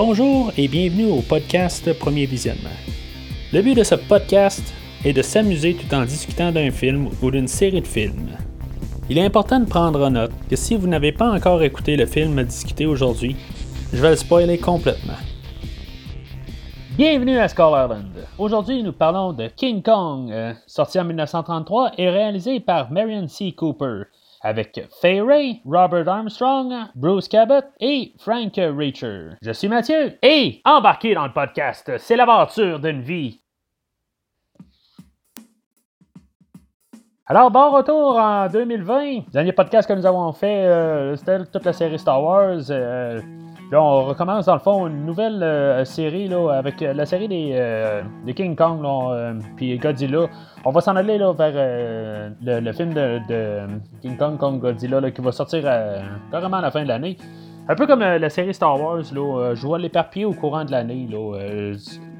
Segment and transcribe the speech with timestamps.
[0.00, 2.70] Bonjour et bienvenue au podcast Premier Visionnement.
[3.52, 4.62] Le but de ce podcast
[5.04, 8.30] est de s'amuser tout en discutant d'un film ou d'une série de films.
[9.10, 12.06] Il est important de prendre en note que si vous n'avez pas encore écouté le
[12.06, 13.34] film à discuter aujourd'hui,
[13.92, 15.18] je vais le spoiler complètement.
[16.96, 18.24] Bienvenue à Skull Island.
[18.38, 23.50] Aujourd'hui, nous parlons de King Kong, euh, sorti en 1933 et réalisé par Marion C.
[23.50, 24.04] Cooper,
[24.42, 29.30] avec Fay Ray, Robert Armstrong, Bruce Cabot et Frank Reacher.
[29.42, 33.40] Je suis Mathieu et embarqué dans le podcast, c'est l'aventure d'une vie.
[37.30, 39.02] Alors, bon retour en 2020.
[39.26, 42.70] Le dernier podcast que nous avons fait, euh, c'était toute la série Star Wars.
[42.70, 43.20] Euh,
[43.70, 48.02] là, on recommence dans le fond une nouvelle euh, série là, avec la série des,
[48.24, 48.84] des King Kong
[49.56, 50.26] puis Godzilla.
[50.64, 53.66] On va s'en aller là, vers le, film de,
[54.02, 55.62] King Kong Kong Godzilla qui va sortir
[56.30, 57.16] carrément à la fin de l'année.
[57.68, 61.06] Un peu comme la série Star Wars, là, je vais l'éparpiller au courant de l'année,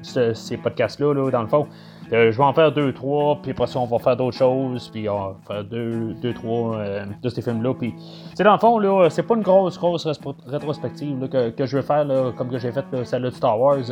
[0.03, 1.67] ces podcasts-là, là, dans le fond.
[2.11, 4.89] Euh, je vais en faire deux, trois, puis après ça, on va faire d'autres choses,
[4.89, 7.73] puis on va faire deux, deux trois euh, de ces films-là.
[7.75, 7.93] Puis,
[8.33, 10.07] c'est dans le fond, là, c'est pas une grosse, grosse
[10.47, 13.91] rétrospective que, que, je vais faire, là, comme que j'ai fait celle de Star Wars.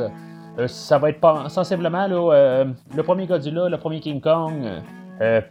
[0.58, 4.66] Euh, ça va être pas, sensiblement là, le premier Godzilla, le premier King Kong,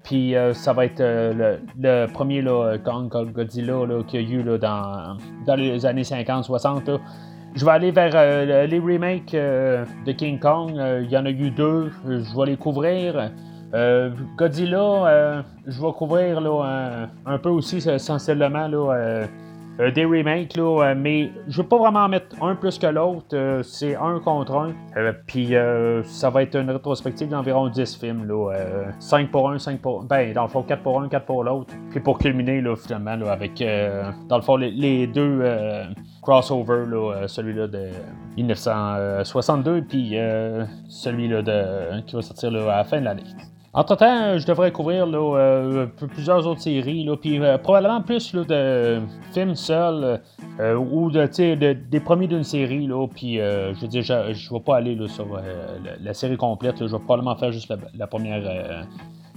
[0.03, 5.17] puis ça va être le, premier là, Kong, Godzilla qu'il y a eu là, dans,
[5.47, 6.99] dans les années 50-60.
[7.57, 10.73] Je vais aller vers euh, les remakes euh, de King Kong.
[10.77, 11.91] Euh, il y en a eu deux.
[12.07, 13.31] Je vais les couvrir.
[14.37, 19.27] Godzilla, je vais couvrir là, un, peu aussi sensiblement là,
[19.79, 22.87] euh, des remakes, là, euh, mais je veux pas vraiment en mettre un plus que
[22.87, 23.27] l'autre.
[23.35, 24.73] Euh, c'est un contre un.
[25.27, 25.55] Puis
[26.05, 28.25] ça va être une rétrospective d'environ 10 films.
[28.27, 28.53] Là,
[28.99, 30.05] 5 pour un, 5 pour.
[30.05, 31.75] Ben, dans le fond, 4 pour un, 4 pour l'autre.
[31.91, 33.63] Puis pour culminer, là, finalement, là, avec,
[34.29, 35.43] dans le fond, les, deux
[36.23, 37.91] crossovers, là, celui-là de
[38.37, 40.17] 1962, puis
[40.89, 43.25] celui-là de, qui va sortir là, à la fin de l'année.
[43.77, 45.85] Entre-temps, je devrais couvrir euh,
[46.15, 49.03] plusieurs autres séries, puis euh, probablement plus de
[49.35, 50.23] films seuls
[50.59, 52.87] euh, ou de, de, des premiers d'une série.
[52.87, 53.07] Je veux
[54.01, 55.27] je ne vais pas aller sur
[56.01, 56.77] la, série complète.
[56.79, 58.87] je vais probablement faire juste la, première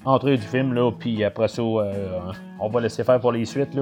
[0.05, 3.77] entrée du film, puis après ça, on va laisser faire pour les suites.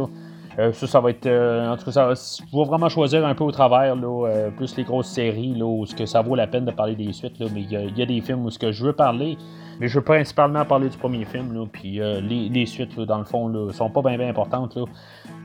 [0.58, 1.28] Ça, ça va être.
[1.28, 4.84] en tout cas, ça, je vais vraiment choisir un peu au travers, là, plus les
[4.84, 7.40] grosses séries, là, où que ça vaut la peine de parler des suites.
[7.40, 9.38] Là, mais il y, a des films où que je veux parler.
[9.80, 13.26] Mais je veux principalement parler du premier film, là, puis euh, les, suites, dans le
[13.26, 14.76] fond, là, sont pas bien importantes.
[14.76, 14.86] Là.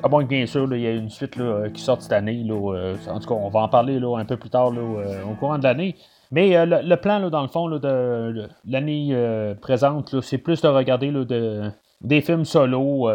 [0.09, 2.43] Moins que, bien sûr, il y a une suite là, qui sort cette année.
[2.43, 5.23] Là, euh, en tout cas, on va en parler là, un peu plus tard euh,
[5.31, 5.97] au courant de l'année.
[6.31, 9.15] Mais le, plan, là, dans le fond, là, de, l'année
[9.61, 11.71] présente, c'est plus de regarder là, de,
[12.03, 13.09] des films solo.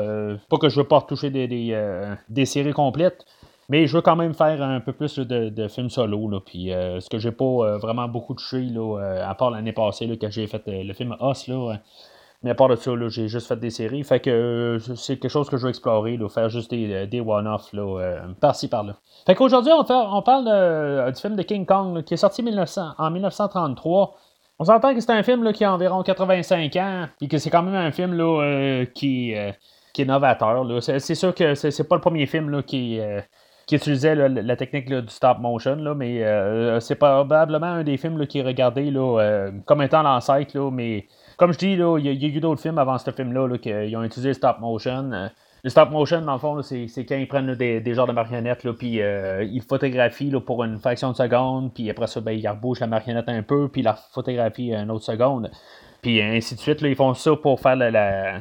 [0.50, 3.26] pas que je veux pas retoucher des, des, des séries complètes.
[3.70, 6.30] Mais je veux quand même faire un peu plus de, films solo.
[6.30, 9.52] Là, puis, euh, ce que j'ai pas euh, vraiment beaucoup touché, là, euh, à part
[9.52, 11.48] l'année passée, là, quand j'ai fait le film Os.
[11.48, 11.78] Là,
[12.44, 14.04] mais à part de ça, j'ai juste fait des séries.
[14.04, 17.72] Fait que c'est quelque chose que je veux explorer, faire juste des, des one-off
[18.40, 18.96] par-ci par-là.
[19.26, 23.12] Fait qu'aujourd'hui, on, on, parle du film de King Kong qui est sorti 1900, en
[23.12, 24.16] 1933.
[24.60, 27.50] On s'entend que c'est un film là, qui a environ 85 ans, puis que c'est
[27.50, 29.36] quand même un film là, qui,
[29.94, 30.66] qui est novateur.
[30.82, 33.00] C'est, sûr que c'est, pas le premier film là, qui,
[33.68, 38.40] qui utilisait la technique du stop motion, mais euh, c'est probablement un des films qui
[38.40, 42.62] est regardé euh, comme étant l'ancêtre, mais comme je dis, il y, a eu d'autres
[42.62, 45.30] films avant ce film-là qui ont utilisé le stop motion.
[45.68, 48.68] Euh, le stop motion, dans le fond, c'est quand ils prennent des, genres de marionnettes,
[48.78, 52.88] puis ils photographient pour une fraction de seconde, puis après ça, ben, ils rebouchent la
[52.88, 55.52] marionnette un peu, puis la photographie une autre seconde.
[56.02, 57.78] Puis ainsi de suite, ils font ça pour faire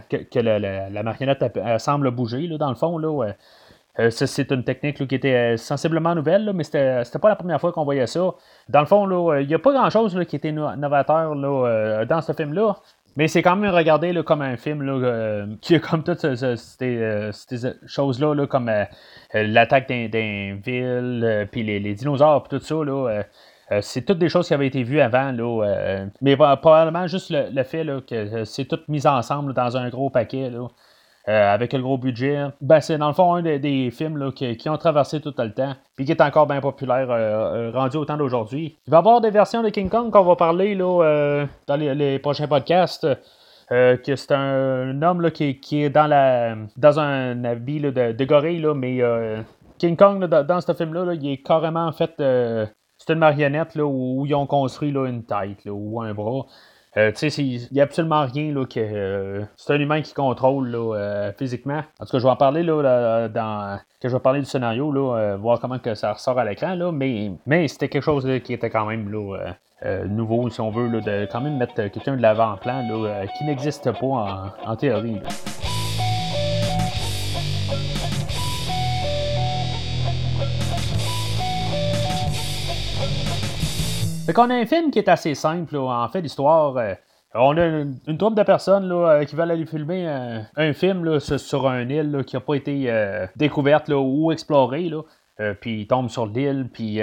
[0.08, 2.98] que, la, marionnette semble bouger, dans le fond.
[3.98, 7.72] Euh, c'est une technique qui était euh, sensiblement nouvelle, mais c'était pas la première fois
[7.72, 8.34] qu'on voyait ça.
[8.68, 12.76] Dans le fond, euh, il n'y a pas grand-chose qui était novateur dans ce film-là.
[13.16, 18.70] Mais c'est quand même regardé comme un film qui a comme toutes ces, choses-là, comme
[19.32, 23.22] l'attaque d'un ville, puis les, dinosaures, puis tout ça.
[23.80, 25.32] c'est toutes des choses qui avaient été vues avant,
[26.20, 30.50] mais probablement juste le, fait que c'est tout mis ensemble dans un gros paquet.
[31.28, 32.44] Euh, avec le gros budget.
[32.60, 36.04] Ben, c'est dans le fond un des, films qui, ont traversé tout le temps, puis
[36.04, 38.76] qui est encore bien populaire, euh, euh, rendu au temps d'aujourd'hui.
[38.86, 42.18] Il va y avoir des versions de King Kong qu'on va parler là, dans les,
[42.20, 43.08] prochains podcasts.
[43.68, 49.00] que c'est un, homme qui, est dans la dans un habit de, gorille, mais
[49.78, 52.14] King Kong dans, ce film-là, il est carrément en fait
[52.98, 56.46] c'est une marionnette où, ils ont construit une tête ou un bras.
[56.98, 60.14] Euh, tu sais, il n'y a absolument rien là, que euh, c'est un humain qui
[60.14, 61.82] contrôle là, physiquement.
[62.00, 63.78] En tout cas, je vais en parler là, dans.
[64.00, 66.92] Que je vais parler du scénario, là, voir comment que ça ressort à l'écran, là,
[66.92, 69.54] mais, mais c'était quelque chose qui était quand même là,
[70.06, 72.82] nouveau, si on veut, là, de quand même mettre quelqu'un de l'avant-plan
[73.36, 75.20] qui n'existe pas en théorie.
[84.26, 86.76] Fait qu'on a un film qui est assez simple, en fait, l'histoire.
[86.76, 86.94] Euh,
[87.34, 90.04] on a une, troupe de personnes là, euh, qui veulent aller filmer
[90.56, 94.90] un, film sur un île qui n'a pas été euh, découverte ou explorée.
[95.60, 96.98] puis ils tombent sur l'île, puis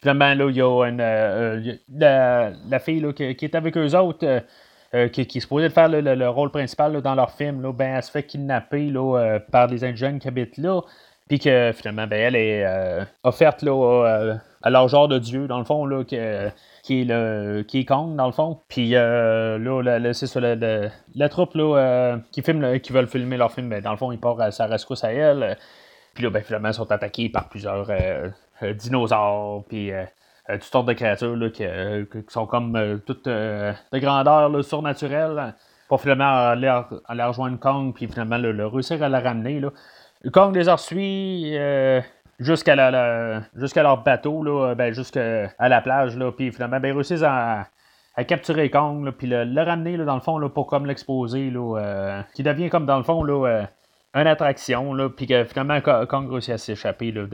[0.00, 4.42] finalement, il y a une, la, fille qui, est avec eux autres,
[5.10, 8.24] qui, est supposée faire le, rôle principal dans leur film, là, ben, elle se fait
[8.24, 8.92] kidnapper
[9.50, 10.82] par des indigènes qui habitent là,
[11.32, 15.64] puis que finalement, ben, elle est offerte là, à leur genre de dieu, dans le
[15.64, 16.52] fond, là, qui, est
[17.04, 18.60] le qui est Kong, dans le fond.
[18.68, 23.70] Puis euh, là, c'est ça, la, troupe là, euh, qui filme, veulent filmer leur film,
[23.70, 25.56] ben, dans le fond, ils partent à sa rescousse à elle.
[26.12, 28.28] Puis là, ben, finalement, ils sont attaqués par plusieurs euh,
[28.74, 29.90] dinosaures, puis
[30.50, 31.64] toutes sortes de créatures là, qui,
[32.28, 35.54] sont comme toutes de grandeur surnaturelle.
[35.88, 36.68] Pour finalement aller,
[37.06, 39.60] aller rejoindre Kong, puis finalement le, réussir à la ramener.
[39.60, 39.70] Là.
[40.30, 41.56] Kong les a reçus
[42.38, 47.66] jusqu'à leur bateau, ben, jusqu'à la plage, puis finalement, ben, ils réussissent à,
[48.16, 52.22] à capturer Kong, puis le, ramener là, dans le fond là, pour comme l'exposer, euh,
[52.34, 53.64] qui devient comme dans le fond là, euh,
[54.14, 57.26] une attraction, puis que finalement Kong réussit à s'échapper de,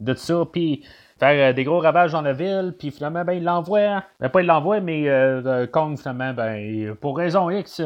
[0.00, 0.84] de tout ça, puis
[1.18, 4.40] faire euh, des gros ravages dans la ville, puis finalement, ben, il l'envoie, ben, pas
[4.40, 5.08] il l'envoie, mais
[5.72, 7.82] Kong, finalement, ben, pour raison X,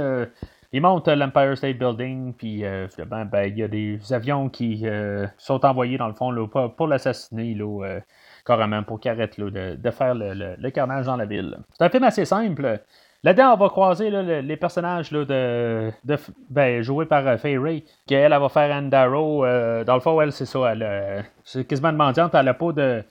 [0.72, 5.26] il monte l'Empire State Building, puis euh, ben, il y a des avions qui euh,
[5.36, 8.00] sont envoyés, dans le fond, là, pour, l'assassiner, là, euh,
[8.46, 11.58] carrément, pour qu'il arrête là, de, faire le, carnage dans la ville.
[11.76, 12.80] C'est un film assez simple.
[13.24, 16.16] Là-dedans, on va croiser les personnages là, de, de
[16.48, 19.44] ben, joués par Faye Ray, qu'elle elle va faire Anne Darrow.
[19.84, 20.72] dans le fond, elle, c'est ça.
[20.72, 22.34] Elle, c'est quasiment mendiante.
[22.34, 23.04] Elle n'a pas de.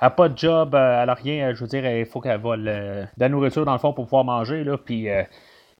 [0.00, 1.52] pas de job, elle n'a rien.
[1.52, 4.24] Je veux dire, il faut qu'elle vole de la nourriture dans le fond pour pouvoir
[4.24, 4.64] manger.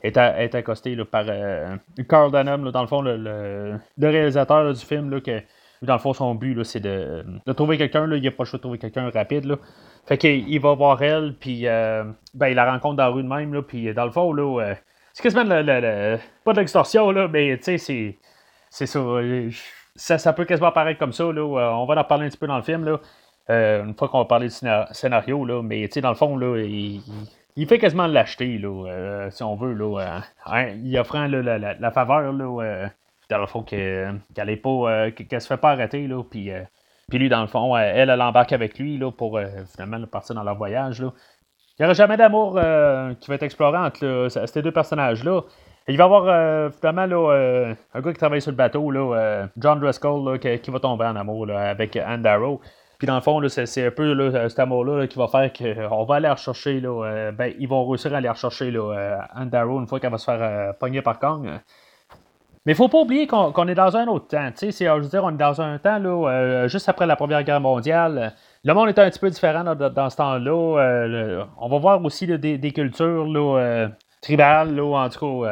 [0.03, 1.77] Est, accosté par euh,
[2.09, 5.41] Carl Dunham, dans le fond, le, réalisateur du film, là, que,
[5.83, 8.63] dans le fond, son but, c'est de, trouver quelqu'un, il n'a pas le choix de
[8.63, 9.45] trouver quelqu'un rapide.
[9.45, 9.57] Là.
[10.07, 12.05] Fait qu'il va voir elle, puis euh,
[12.35, 14.61] ben, il la rencontre dans la rue de même, là, puis dans le fond, là,
[14.61, 14.75] euh,
[15.13, 18.19] c'est quasiment le, pas de l'extorsion, là, mais tu sais, c'est,
[18.71, 19.01] c'est ça,
[19.95, 20.19] ça.
[20.19, 22.57] Ça peut quasiment apparaître comme ça, là, on va en parler un petit peu dans
[22.57, 23.01] le film, là,
[23.49, 24.55] une fois qu'on va parler du
[24.93, 27.03] scénario, là, mais tu sais, dans le fond, là, il
[27.42, 29.77] il fait quasiment l'acheter, euh, si on veut.
[29.81, 32.89] Euh, hein, il offrant la, faveur, là, euh,
[33.29, 37.47] dans le fond, qu'elle ne pas, qu'elle se fait pas arrêter, puis, lui, dans le
[37.47, 39.39] fond, elle, elle embarque avec lui pour
[39.75, 41.01] finalement partir dans leur voyage.
[41.01, 42.53] Il n'y aura jamais d'amour
[43.21, 45.43] qui va être exploré entre ces deux personnages-là.
[45.89, 48.91] Il va y avoir finalement un gars qui travaille sur le bateau,
[49.59, 52.63] John Driscoll, qui, va tomber en amour avec Anne Darrow.
[53.03, 56.15] Puis dans le fond, c'est un peu là, cet amour-là qui va faire qu'on va
[56.15, 56.79] aller rechercher.
[56.79, 60.13] Là, euh, ben, ils vont réussir à aller rechercher là, euh, Andaro une fois qu'elle
[60.13, 61.51] va se faire euh, pogner par Kong.
[62.65, 64.49] Mais faut pas oublier qu'on est dans un autre temps.
[64.57, 68.35] Dire, on est dans un temps là, juste après la Première Guerre mondiale.
[68.63, 71.49] Le monde est un petit peu différent dans, ce temps-là.
[71.59, 73.89] on va voir aussi des, cultures là,
[74.21, 75.45] tribales, en tout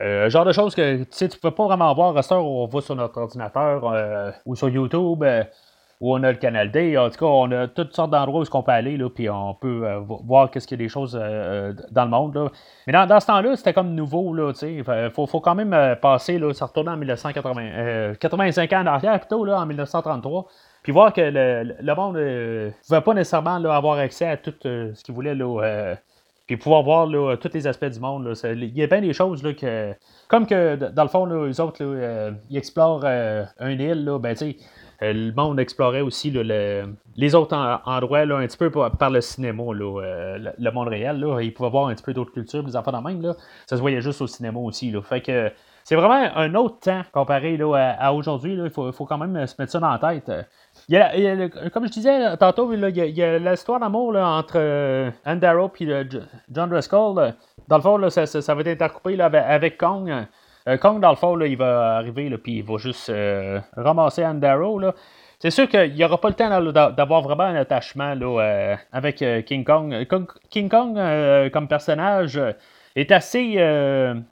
[0.00, 0.28] cas.
[0.30, 2.96] genre de choses que tu ne peux pas vraiment voir à où on voit sur
[2.96, 5.22] notre ordinateur ou sur YouTube
[6.00, 6.96] où on a le Canal D.
[6.98, 9.82] En tout cas, on a toutes sortes d'endroits où on peut aller, puis on peut
[9.84, 12.34] euh, voir qu'est-ce qu'il y a des choses euh, euh, dans le monde.
[12.34, 12.48] Là.
[12.86, 14.34] Mais dans, ce temps-là, c'était comme nouveau.
[14.62, 19.18] Il faut, faut, quand même passer, là, ça retourne en 1980, 85 ans en arrière,
[19.20, 20.46] plutôt là, en 1933.
[20.82, 25.14] Puis voir que le, monde ne pouvait pas nécessairement avoir accès à tout ce qu'il
[25.14, 25.34] voulait.
[25.34, 25.96] Là,
[26.46, 28.32] puis pouvoir voir tous les aspects du monde.
[28.44, 29.94] Il y a bien des choses là, que.
[30.28, 31.82] Comme que dans le fond, là, les autres,
[32.50, 34.52] ils explorent un île, ben tu euh,
[35.00, 40.70] le monde explorait aussi les autres endroits un petit peu par, le cinéma, euh, le,
[40.70, 41.20] monde réel.
[41.20, 43.34] Là, il pouvait voir un petit peu d'autres cultures, des enfants dans même.
[43.66, 44.94] Ça se voyait juste au cinéma aussi.
[45.02, 45.50] Fait que
[45.84, 48.54] c'est vraiment un autre temps comparé à, aujourd'hui.
[48.54, 50.30] Il faut, quand même se mettre ça dans la tête.
[51.72, 56.08] comme je disais tantôt, il y a, l'histoire d'amour entre euh, Andaro et
[56.50, 57.34] John Driscoll.
[57.68, 60.26] Dans le fond, ça, va être intercoupé avec Kong.
[60.68, 64.80] Euh, Kong, dans le fond, il va arriver, puis il va juste euh, ramasser Andaro.
[65.38, 69.64] C'est sûr qu'il n'y aura pas le temps d'avoir vraiment un attachement euh, avec King
[69.64, 70.06] Kong.
[70.50, 70.98] King Kong,
[71.52, 72.40] comme personnage,
[72.96, 73.56] est assez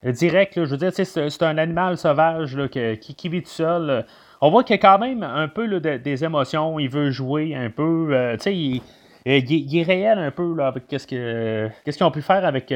[0.02, 0.54] direct.
[0.56, 4.06] je veux dire, c'est un animal sauvage qui, vit tout seul.
[4.40, 6.78] On voit qu'il y a quand même un peu des émotions.
[6.80, 8.36] Il veut jouer un peu.
[8.46, 8.80] il,
[9.26, 12.72] il, est réel un peu avec qu'est-ce qu'ils ont pu faire avec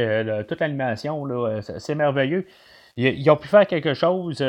[0.47, 1.25] toute l'animation.
[1.79, 2.47] C'est merveilleux.
[3.01, 4.41] Ils, ont pu faire quelque chose,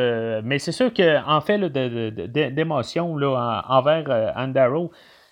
[0.43, 4.91] mais c'est sûr qu'en fait d'émotion envers Andaro,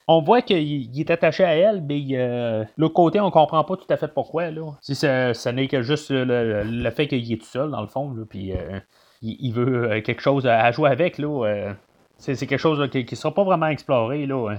[0.09, 3.87] on voit qu'il est attaché à elle, mais euh, l'autre côté, on comprend pas tout
[3.89, 4.51] à fait pourquoi.
[4.51, 4.71] Là.
[4.81, 8.53] Si ça, n'est que juste le, fait qu'il est tout seul, dans le fond, puis
[8.53, 8.79] euh,
[9.21, 11.17] il, veut euh, quelque chose à, jouer avec.
[11.17, 11.75] Là,
[12.17, 14.25] c'est, quelque chose qui ne sera pas vraiment exploré.
[14.25, 14.57] Là,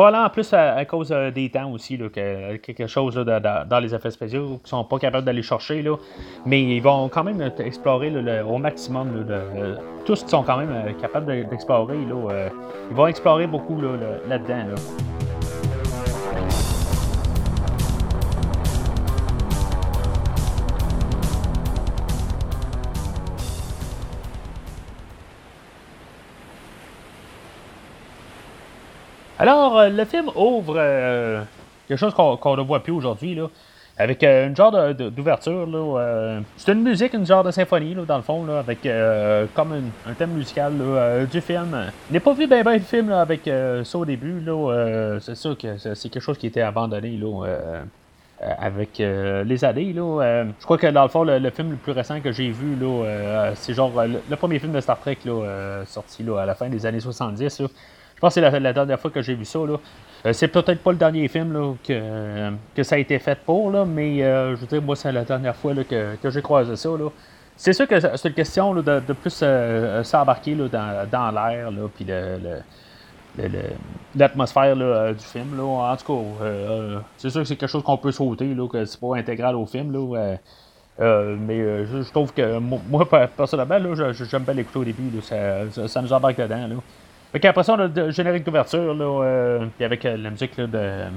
[0.00, 3.94] Probablement en plus à, cause euh, des temps aussi, là, que, quelque chose dans les
[3.94, 5.82] effets spéciaux qui sont pas capables d'aller chercher.
[5.82, 5.96] Là.
[6.46, 8.10] Mais ils vont quand même explorer
[8.42, 9.26] au maximum
[10.06, 11.96] tout ce qu'ils sont quand même euh, capables d'explorer.
[11.96, 12.48] Euh,
[12.90, 13.78] ils vont explorer beaucoup
[14.26, 14.74] là-dedans.
[29.40, 31.42] Alors, euh, le film ouvre euh,
[31.88, 33.40] quelque chose qu'on ne voit plus aujourd'hui,
[33.96, 35.66] avec euh, une genre d'ouverture.
[36.58, 38.86] c'est une musique, une genre de symphonie, là, dans le fond, là, avec
[39.54, 39.72] comme
[40.06, 40.74] un thème musical
[41.32, 41.90] du film.
[42.08, 43.50] Je n'ai pas vu bien ben le film avec
[43.84, 44.44] ça au début.
[45.22, 47.16] C'est sûr que c'est quelque chose qui était abandonné.
[47.16, 47.46] Là,
[48.58, 49.94] avec les années.
[49.94, 52.76] Là, je crois que dans le fond, le, film le plus récent que j'ai vu,
[53.54, 56.84] c'est genre le, premier film de Star Trek là, sorti là, à la fin des
[56.84, 57.62] années 70.
[58.20, 59.58] Pense que c'est la, dernière fois que j'ai vu ça.
[59.60, 59.78] Là.
[60.26, 63.86] Euh, c'est peut-être pas le dernier film que, que, ça a été fait pour, là,
[63.86, 66.90] mais euh, je veux dire, moi, c'est la dernière fois que, j'ai croisé ça.
[66.90, 67.08] Là.
[67.56, 72.06] C'est sûr que c'est une question de, de, plus euh, s'embarquer dans, dans l'air, puis
[74.14, 75.56] l'atmosphère du film.
[75.56, 75.62] Là.
[75.62, 79.00] En tout cas, c'est sûr que c'est quelque chose qu'on peut sauter, là, que c'est
[79.00, 79.92] pas intégral au film.
[79.92, 80.36] Là,
[80.98, 83.78] mais je, trouve que moi, personnellement,
[84.12, 85.10] j'aime bien l'écouter au début.
[85.22, 86.66] ça, ça, nous embarque dedans.
[86.66, 86.76] Là.
[87.32, 90.68] Fait après ça, on a le générique d'ouverture, là, euh, avec euh, la musique de
[90.74, 91.08] euh,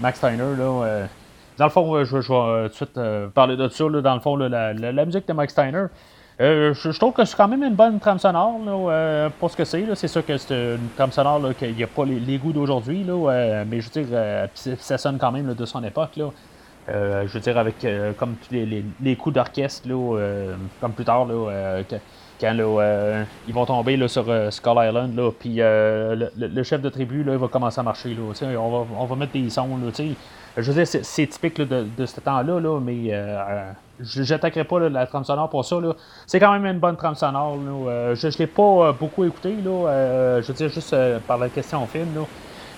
[0.00, 1.06] Max Steiner, là.
[1.56, 3.00] dans le fond, je, vais tout de suite
[3.32, 5.84] parler de ça, là, dans le fond, la, musique de Max Steiner.
[6.40, 8.58] Je, trouve que c'est quand même une bonne trame sonore
[9.38, 9.84] pour ce que c'est.
[9.94, 13.80] C'est sûr que c'est une trame sonore qu'il n'y a pas les, goûts d'aujourd'hui, mais
[13.80, 16.16] je veux dire, ça sonne quand même de son époque.
[16.16, 16.30] Là.
[16.88, 17.86] je veux dire, avec
[18.18, 19.86] comme tous les, les, coups d'orchestre,
[20.80, 21.82] comme plus tard, là,
[22.42, 27.22] quand euh, ils vont tomber sur euh, Skull Island, puis euh, le, chef de tribu
[27.22, 28.16] va commencer à marcher.
[28.58, 29.68] On, va, mettre des sons.
[30.56, 33.10] Je veux dire, c'est, typique de, ce temps-là, là, mais
[34.00, 35.76] je n'attaquerai pas la trame sonore pour ça.
[36.26, 37.56] C'est quand même une bonne trame sonore.
[38.14, 39.54] Je ne l'ai pas beaucoup écouté.
[39.64, 40.40] Là.
[40.40, 40.96] je veux dire, juste
[41.26, 42.08] par la question film.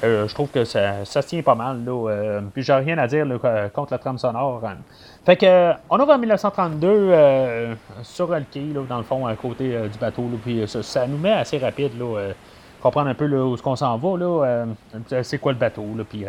[0.05, 1.85] Euh, je trouve que ça, ça, tient pas mal.
[1.85, 3.27] Là, euh, puis j'ai rien à dire
[3.73, 4.63] contre la trame sonore.
[4.65, 4.77] Hein.
[5.25, 9.71] Fait que on ouvre en 1932 euh, sur le quai, dans le fond, à côté
[9.91, 10.29] du bateau.
[10.43, 11.99] puis ça, nous met assez rapide.
[11.99, 12.33] Là,
[12.83, 14.19] comprendre un peu où est-ce qu'on s'en va.
[14.19, 14.67] Là,
[15.23, 15.87] c'est quoi le bateau.
[15.97, 16.27] Là, puis,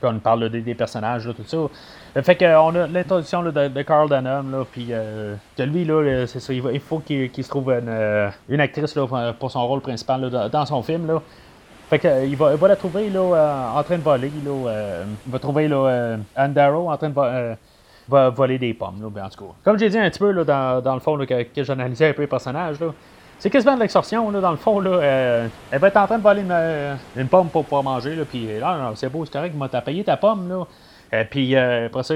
[0.00, 2.22] on parle des, personnages, tout ça.
[2.22, 4.92] Fait qu'on a l'introduction de, Carl Dunham, puis
[5.56, 8.96] que lui, là, c'est ça, il, faut qu'il se trouve une, actrice
[9.40, 11.08] pour son rôle principal dans son film.
[11.08, 11.20] Là.
[11.88, 14.30] Fait que, il, va, il va la trouver là, euh, en train de voler.
[14.44, 17.56] Là, euh, il va trouver là, euh, Andaro en train de
[18.08, 19.02] va voler des pommes.
[19.02, 19.52] Là, ben, en tout cas.
[19.64, 20.44] Comme j'ai dit un petit peu là,
[20.82, 22.88] dans, le fond là, que, j'analysais un peu le personnage, là,
[23.38, 24.30] c'est quasiment de l'extorsion.
[24.30, 25.00] Là, dans le fond, là,
[25.70, 26.42] elle va être en train de voler
[27.16, 28.16] une, pomme pour pouvoir manger.
[28.16, 30.48] Là, puis là, c'est beau, c'est correct, m'a payé ta pomme.
[30.48, 31.24] Là.
[31.24, 32.14] puis après ça,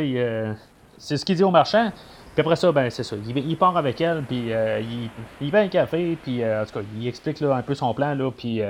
[0.99, 1.93] c'est ce qu'il dit au marchand.
[2.35, 3.15] Puis après ça, ben c'est ça.
[3.27, 5.11] Il, part avec elle, puis il,
[5.41, 8.15] il vend un café, puis en tout cas, il explique là, un peu son plan,
[8.15, 8.61] là, puis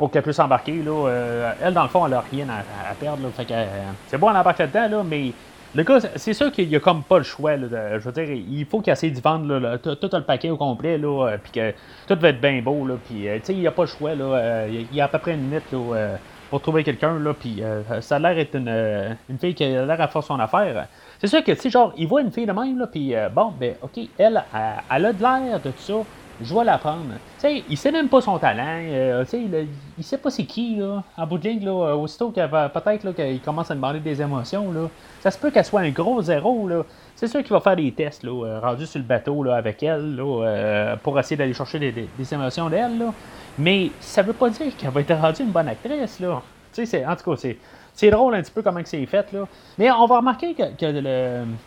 [0.00, 0.82] pour qu'elle puisse embarquer.
[0.82, 3.28] Là, euh, elle, dans le fond, elle n'a rien à, perdre.
[3.36, 3.66] que, euh,
[4.06, 5.34] c'est bon, elle embarque là-dedans, là, mais
[5.74, 7.54] le gars, c'est sûr qu'il n'y a comme pas le choix.
[7.58, 10.96] Là, je veux dire, il faut qu'il essaie de vendre tout, le paquet au complet,
[10.96, 11.74] là, euh, puis que
[12.08, 12.86] tout va être bien beau.
[12.86, 14.14] Là, puis, il n'y a pas le choix.
[14.14, 16.16] Là, il y a à peu près une minute là,
[16.48, 17.18] pour trouver quelqu'un.
[17.18, 17.62] Là, puis
[18.00, 20.86] ça a l'air d'être une, une, fille qui a l'air à faire son affaire.
[21.18, 23.74] C'est sûr que, tu genre, il voit une fille de même, là, puis bon, ben,
[23.82, 24.42] OK, elle,
[24.90, 26.02] elle a de l'air de tout ça
[26.42, 27.04] je vais l'apprendre.
[27.38, 28.62] Tu sais, il sait même pas son talent.
[28.66, 29.68] Euh, tu sais, il,
[29.98, 31.02] il, sait pas c'est qui, là.
[31.16, 34.72] En bout de ligne, là, euh, aussitôt qu'il peut-être qu'il commence à demander des émotions,
[34.72, 34.88] là,
[35.20, 36.82] ça se peut qu'elle soit un gros zéro, là.
[37.14, 39.82] C'est sûr qu'il va faire des tests, là, euh, rendu sur le bateau, là, avec
[39.82, 43.12] elle, là, pour essayer d'aller chercher des, émotions d'elle, là.
[43.58, 46.40] Mais ça veut pas dire qu'elle va être rendue une bonne actrice, là.
[46.72, 47.58] Tu sais, en tout cas, c'est...
[47.92, 49.30] C'est drôle un petit peu comment c'est fait.
[49.32, 49.46] Là.
[49.76, 50.64] Mais on va remarquer que,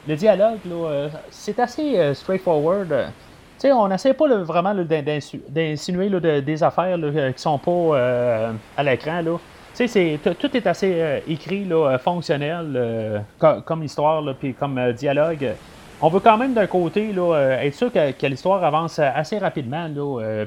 [0.08, 3.12] le, dialogue, là, c'est assez straightforward
[3.72, 6.10] on n'essaie pas vraiment d'insinuer
[6.42, 9.22] des affaires là, qui sont pas euh, à l'écran.
[9.76, 11.68] Tout est assez euh, écrit,
[12.00, 15.54] fonctionnel, comme, histoire, puis comme euh, dialogue.
[16.02, 19.88] On veut quand même d'un côté être sûr que, l'histoire avance assez rapidement,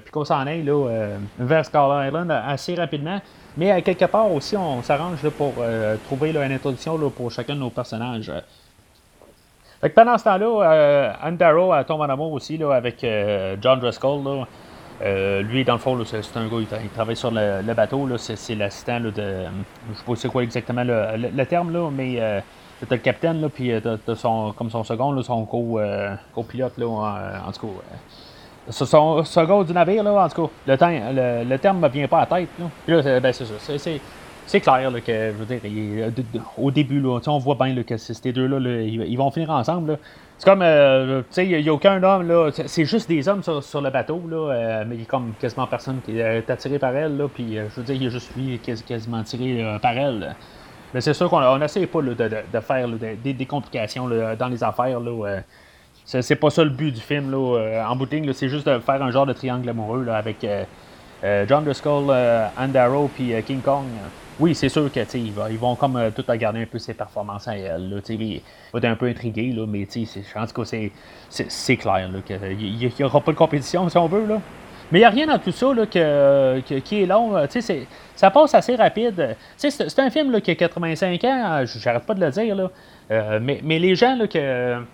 [0.05, 0.69] puis qu'on s'en aille
[1.39, 3.19] vers Skull Island assez rapidement.
[3.57, 5.55] Mais quelque part aussi, on s'arrange pour
[6.05, 8.31] trouver une introduction pour chacun de nos personnages.
[9.95, 13.05] Pendant ce temps-là, Andaro tombe en amour aussi là, avec
[13.61, 14.23] John Driscoll.
[14.25, 15.43] Là.
[15.43, 18.09] lui, dans le fond, c'est un gars, il, travaille sur le, bateau.
[18.16, 19.12] C'est l'assistant de.
[19.12, 22.43] Je sais pas c'est quoi exactement le, terme, là, mais
[22.81, 27.66] c'est le capitaine, là, puis t'as son, comme son second, son co-pilote, là, en, tout
[27.66, 27.73] cas.
[28.71, 30.52] son second du navire, là, en tout cas.
[30.66, 32.49] Le, terme me vient pas à la tête.
[32.88, 33.45] Là, ben, c'est
[33.78, 33.90] ça.
[34.47, 36.12] C'est, clair là, que, je veux dire,
[36.57, 39.99] au début, on voit bien que ces deux-là, ils, vont finir ensemble.
[40.38, 43.81] C'est comme, tu sais, il n'y a, aucun homme, là, c'est juste des hommes sur,
[43.81, 47.17] le bateau, là, mais il y a comme quasiment personne qui est attiré par elle,
[47.17, 49.97] là, puis je veux dire, il y a juste lui qui est quasiment attiré par
[49.97, 50.37] elle.
[50.95, 55.00] Mais c'est sûr qu'on n'essaie pas de, faire des, complications dans les affaires.
[55.00, 55.41] Là,
[56.07, 57.31] c'est pas ça le but du film.
[57.31, 60.65] Là, en boutique, c'est juste de faire un genre de triangle amoureux avec euh,
[61.25, 63.87] euh, John Driscoll, euh, Andaro puis King Kong.
[64.38, 67.88] Oui, c'est sûr que ils vont comme tout regarder un peu ses performances à elle.
[67.88, 68.40] Là, il
[68.73, 73.21] va être un peu intrigué, là, mais je pense que c'est clair qu'il n'y aura
[73.21, 74.26] pas de compétition si on veut.
[74.26, 74.40] Là.
[74.93, 77.35] Mais il n'y a rien dans tout ça là, que, qui est long.
[78.14, 79.37] Ça passe assez rapide.
[79.57, 82.55] C'est un film là, qui a 85 ans, j'arrête pas de le dire.
[82.55, 82.71] Là.
[83.11, 84.26] Euh, mais, mais, les gens là,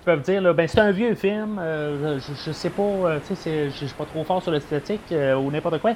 [0.04, 3.96] peuvent dire ben, c'est un vieux film, euh, je, je, sais pas, euh, je suis
[3.96, 5.92] pas trop fort sur l'esthétique ou n'importe quoi.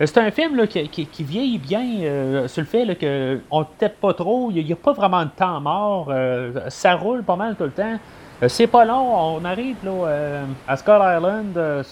[0.00, 4.14] C'est un film là, qui, qui, vieillit bien sur le fait qu'on ne tape pas
[4.14, 6.10] trop, il n'y a, pas vraiment de temps mort,
[6.68, 7.98] ça roule pas mal tout le temps.
[8.48, 11.84] c'est pas long, on arrive là, à Skull Island,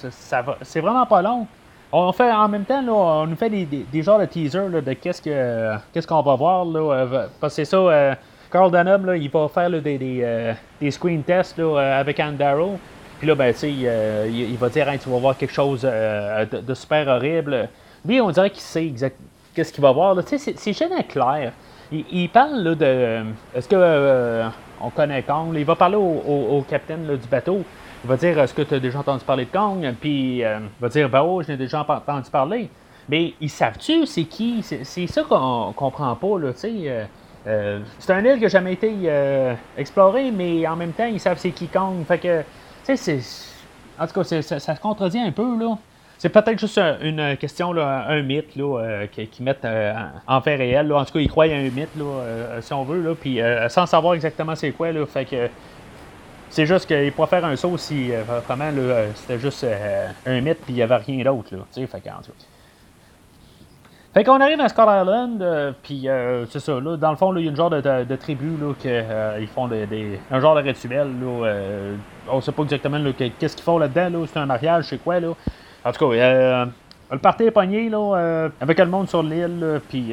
[0.62, 1.46] c'est vraiment pas long.
[1.92, 4.92] On fait en même temps, là, on nous fait des, des, genres de teasers de
[4.94, 6.64] qu'est-ce que qu'est-ce qu'on va voir.
[6.64, 8.16] Là, parce que c'est ça,
[8.50, 12.18] Carl Dunham, là, il va faire des, des, euh, des, screen tests là, euh, avec
[12.18, 12.78] Andaro.
[13.18, 17.08] Puis là, ben, sais, euh, il, va dire, tu vas voir quelque chose de, super
[17.08, 17.68] horrible.
[18.04, 19.28] Lui, on dirait qu'il sait exactement
[19.58, 20.16] qu'est-ce qu'il va voir.
[20.24, 21.52] Tu sais, c'est jamais clair.
[21.90, 23.24] Il, parle là, de.
[23.54, 24.44] Est-ce que
[24.80, 25.52] on connaît Kong?
[25.54, 27.64] il va parler au, capitaine du bateau.
[28.04, 29.94] Il va dire Est-ce que tu as déjà entendu parler de Kong?
[30.00, 32.70] Puis il va dire Ben oh, je n'ai déjà entendu parler.
[33.08, 34.62] Mais ils savent-tu c'est qui?
[34.62, 37.06] C'est ça qu'on comprend pas, tu sais.
[37.46, 41.18] Euh, c'est un île qui n'a jamais été euh, exploré, mais en même temps, ils
[41.18, 42.04] savent c'est qui Kong.
[42.06, 42.42] Fait que,
[42.84, 43.20] tu sais,
[43.98, 45.78] En tout cas, ça, se contredit un peu, là.
[46.18, 49.66] C'est peut-être juste une question, là, un mythe là, euh, qui, mettent
[50.26, 50.92] en fait réel.
[50.92, 53.86] En tout cas, ils croient à un mythe, là, si on veut, là, puis sans
[53.86, 54.92] savoir exactement c'est quoi.
[54.92, 55.48] Là, fait que
[56.50, 58.10] c'est juste qu'ils pourraient faire un saut si
[58.46, 58.70] vraiment
[59.14, 59.64] c'était juste
[60.26, 61.54] un mythe puis il n'y avait rien d'autre.
[61.54, 62.32] Là, fait que, en tout.
[64.14, 67.36] Fait qu'on arrive à Scott Island, euh, puis euh, c'est ça, là, dans le fond,
[67.36, 70.56] il y a une genre de, tribu, là, que, euh, ils font des, un genre
[70.56, 71.52] de rituel, là,
[72.28, 75.28] on sait pas exactement qu'est-ce qu'ils font là-dedans, là, c'est un mariage, c'est quoi, là.
[75.84, 76.66] En tout cas,
[77.10, 80.12] le party est pogné, là, avec le monde sur l'île, puis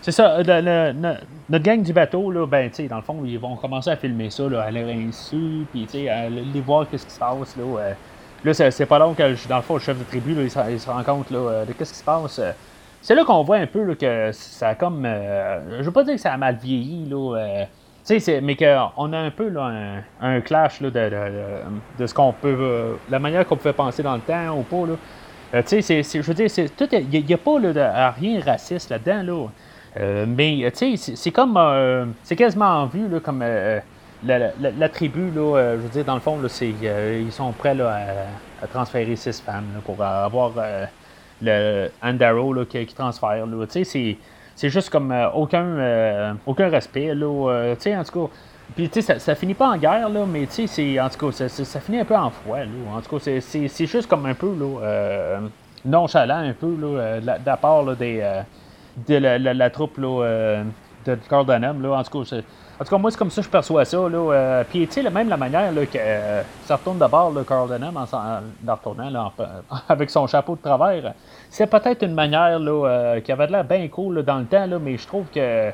[0.00, 3.56] c'est ça, notre gang du bateau, là, ben, tu sais, dans le fond, ils vont
[3.56, 7.06] commencer à filmer ça, là, à leur insu, puis, tu sais, à aller voir qu'est-ce
[7.06, 7.94] qui se passe, là.
[8.44, 10.90] là, c'est pas long que, dans le fond, le chef de tribu, là, il, se,
[10.90, 12.40] rend compte, là, de qu'est-ce qui se passe.
[13.06, 15.04] C'est là qu'on voit un peu que ça a comme.
[15.06, 17.36] Euh, je veux pas dire que ça a mal vieilli, là.
[17.36, 17.64] Euh,
[18.42, 21.10] mais qu'on a un peu là, un, clash là, de,
[21.98, 22.56] de, ce qu'on peut.
[22.58, 24.86] Euh, la manière qu'on pouvait penser dans le temps ou pas.
[25.52, 25.62] Là.
[25.62, 26.48] tu sais, je veux dire,
[27.10, 29.48] il n'y a, pas là, rien raciste là-dedans.
[29.96, 30.26] Là.
[30.26, 31.58] mais tu sais, c'est comme.
[32.22, 33.44] c'est quasiment vu là, comme.
[34.24, 37.90] La, tribu, là, je veux dire, dans le fond, là, ils sont prêts là,
[38.60, 40.52] à, à, transférer six femmes pour avoir
[41.42, 43.46] le Andaro là, qui, transfère.
[43.46, 44.16] Là, c'est,
[44.56, 47.14] c'est juste comme euh, aucun, euh, aucun respect.
[47.14, 48.34] Là, euh, en tout cas.
[48.74, 51.78] Puis, ça, ça finit pas en guerre, là, mais c'est, en tout cas, ça, ça,
[51.78, 52.58] finit un peu en froid.
[52.58, 52.66] Là.
[52.96, 55.38] En tout cas, c'est, juste comme un peu là,
[55.84, 58.28] nonchalant, un peu, là, de la part des,
[59.06, 60.64] de la, la, troupe là,
[61.06, 61.80] de Carl Dunham.
[61.80, 61.92] Là.
[61.92, 62.36] En tout cas,
[62.78, 63.96] en tout cas, moi, c'est comme ça que je perçois ça.
[63.96, 64.18] Là.
[64.18, 67.68] Euh, puis, tu sais, même la manière là, que euh, ça retourne d'abord, le Carl
[67.70, 69.32] Denham, en, en, retournant là,
[69.88, 71.14] avec son chapeau de travers,
[71.48, 74.78] c'est peut-être une manière là, euh, qui avait l'air bien cool dans le temps, là,
[74.78, 75.70] mais je trouve que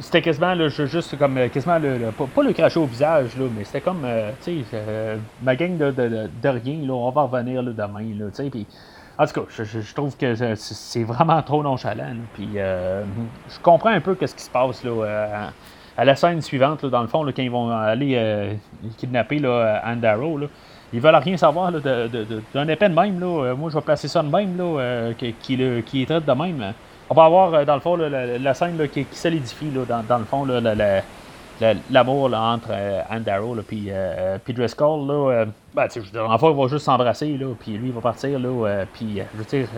[0.00, 3.82] c'était quasiment là, juste comme quasiment le, pas, le cracher au visage, là, mais c'était
[3.82, 4.04] comme
[4.42, 8.14] tu sais ma gang de, rien, là, on va revenir là, demain.
[8.18, 8.66] Là, puis,
[9.18, 12.14] en tout cas, je, je, trouve que c'est vraiment trop nonchalant.
[12.32, 15.50] Puis je comprends un peu ce qui se passe là,
[16.00, 18.54] à la scène suivante, dans le fond, quand ils vont aller euh,
[18.96, 20.46] kidnapper là, Andaro, là,
[20.94, 23.20] ils veulent rien savoir d'un épée de même.
[23.20, 23.26] Là.
[23.26, 26.24] Euh, moi, je vais placer ça de même, là, euh, qui, qui, qui, est traite
[26.24, 26.72] de même.
[27.10, 30.46] On va avoir, dans le fond, la, scène qui, qui solidifie, dans, dans, le fond,
[31.90, 32.70] l'amour entre
[33.10, 35.06] Andaro et puis, Driscoll.
[35.06, 38.38] Là, ben, le ils vont juste s'embrasser, puis lui, il va partir.
[38.38, 39.68] Là, puis, je veux dire,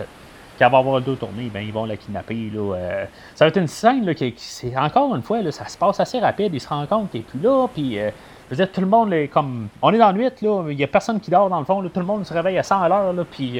[0.57, 2.51] quand elle va avoir le dos tourné, ben, ils vont la kidnapper.
[2.53, 4.33] Là, ça va être une scène là, qui,
[4.75, 6.53] encore une fois, ça se passe assez rapide.
[6.53, 9.13] Ils se rendent compte qu'il n'est plus là, puis je veux dire, tout le monde
[9.13, 9.67] est comme.
[9.81, 11.99] On est dans la nuit, il n'y a personne qui dort dans le fond, tout
[11.99, 13.59] le monde se réveille à 100 à l'heure, puis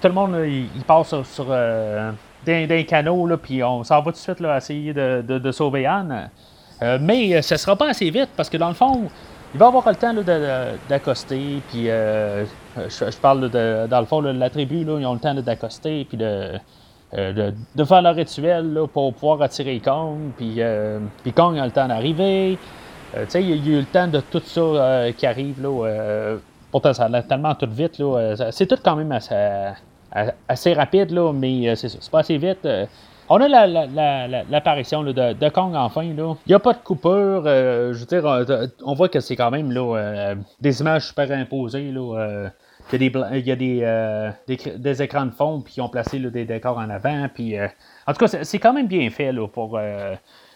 [0.00, 4.16] tout le monde, il, passe sur, d'un, canot, là, puis on s'en va tout de
[4.16, 6.30] suite là, essayer de, sauver Anne.
[7.00, 9.08] mais ce ne sera pas assez vite parce que dans le fond,
[9.54, 10.14] il va avoir le temps
[10.88, 12.44] d'accoster, puis euh,
[12.76, 16.16] je, parle de, dans le fond, de la tribu, ils ont le temps d'accoster, puis
[16.16, 16.52] de,
[17.14, 21.72] euh, de, faire leur rituel pour pouvoir attirer Kong, puis, euh, puis Kong a le
[21.72, 22.58] temps d'arriver.
[23.12, 26.36] tu sais, il y a eu le temps de tout ça qui arrive, là.
[26.70, 28.50] pourtant, ça allait tellement tout vite, là.
[28.50, 32.66] C'est tout quand même assez, rapide, là, mais c'est pas assez vite.
[33.34, 33.48] On a
[34.50, 36.02] l'apparition de, Kong enfin.
[36.02, 36.14] Il
[36.46, 37.44] n'y a pas de coupure.
[37.46, 41.06] Euh, je veux dire, euh, on voit que c'est quand même là, euh, des images
[41.06, 41.90] super imposées.
[41.92, 42.50] Là,
[42.92, 46.90] il y a, des, des, écrans de fond puis ils ont placé des décors en
[46.90, 47.28] avant.
[47.32, 49.78] Puis, en tout cas, c'est quand même bien fait là, pour.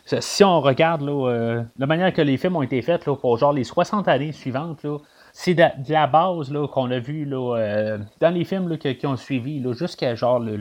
[0.05, 3.65] si on regarde là, la manière que les films ont été faits pour genre les
[3.65, 4.85] 60 années suivantes,
[5.33, 10.39] c'est de, la base qu'on a vu dans les films qui, ont suivi, jusqu'à genre
[10.39, 10.57] le,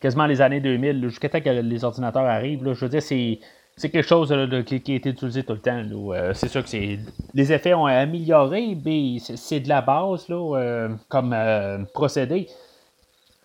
[0.00, 2.72] quasiment les années 2000, jusqu'à temps que les ordinateurs arrivent.
[2.72, 3.40] je veux dire, c'est.
[3.88, 4.28] Quelque chose
[4.66, 5.82] qui, a été utilisé tout le temps.
[6.12, 6.98] Euh, c'est sûr que c'est.
[7.34, 12.48] Les effets ont amélioré, mais c'est de la base là, euh, comme euh, procédé.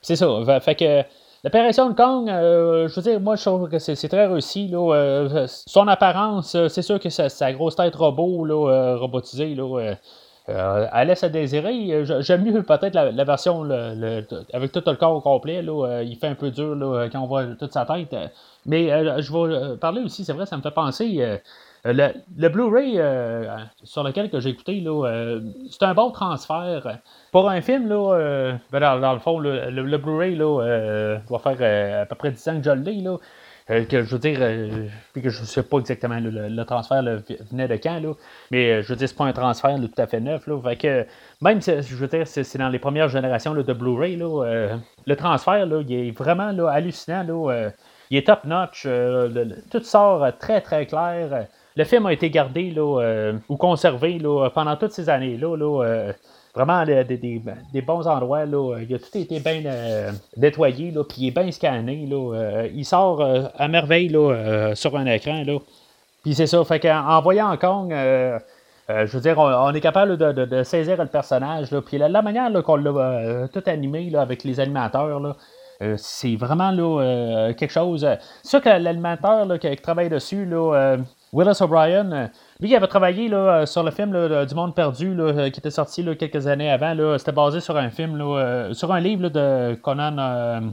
[0.02, 0.60] C'est ça.
[0.60, 1.04] Fait que
[1.44, 4.72] l'apparition de Kong, je veux dire, moi je trouve que c'est très réussi.
[5.48, 9.96] son apparence, c'est sûr que sa, grosse tête robot, là, robotisée, là,
[10.48, 12.06] euh, elle laisse à désirer.
[12.20, 13.64] J'aime mieux peut-être la, version
[14.54, 15.62] avec tout le corps au complet.
[15.62, 16.78] Là, euh, il fait un peu dur
[17.12, 18.16] quand on voit toute sa tête.
[18.66, 21.40] Mais euh, je vais parler aussi, c'est vrai, ça me fait penser.
[21.84, 23.02] le, Blu-ray
[23.84, 24.86] sur lequel j'ai écouté,
[25.72, 27.00] c'est un bon transfert.
[27.32, 32.32] Pour un film, là, ben, dans, le fond, le, Blu-ray doit faire à peu près
[32.32, 33.04] 10 ans que je l'ai.
[33.72, 37.02] Euh, que je veux dire, euh, que je ne sais pas exactement le, transfert
[37.50, 38.14] venait de quand, là,
[38.52, 40.46] mais euh, je veux dire, c'est pas un transfert tout à fait neuf.
[40.46, 41.06] Là, fait que,
[41.42, 45.92] même si je veux dire, c'est dans les premières générations de Blu-ray, le transfert, il
[45.94, 47.26] est vraiment hallucinant.
[48.12, 48.88] Il est top notch.
[49.72, 51.48] tout sort très très clair.
[51.76, 52.72] Le film a été gardé
[53.50, 54.20] ou conservé
[54.54, 56.14] pendant toutes ces années-là.
[56.56, 58.46] Vraiment des, bons endroits.
[58.46, 58.78] Là.
[58.88, 62.08] Il a tout été bien euh, nettoyé, là, puis il est bien scanné.
[62.10, 62.34] Là.
[62.34, 65.44] Euh, il sort euh, à merveille là, sur un écran.
[65.46, 65.58] Là.
[66.24, 70.98] Puis c'est ça, fait qu'en voyant Kong, je veux dire, on, est capable de, saisir
[70.98, 71.72] le personnage.
[71.72, 71.82] Là.
[71.82, 75.36] Puis la, manière qu'on l'a tout animé là, avec les animateurs, là,
[75.98, 78.08] c'est vraiment là, quelque chose.
[78.44, 80.96] C'est sûr que l'animateur qui, qui, travaille dessus, là,
[81.34, 82.30] Willis O'Brien,
[82.62, 84.12] lui, il avait travaillé là, euh, sur le film
[84.46, 87.18] du Monde perdu euh, qui était sorti là, quelques années avant.
[87.18, 90.72] C'était basé sur un film, euh, sur un livre de Conan,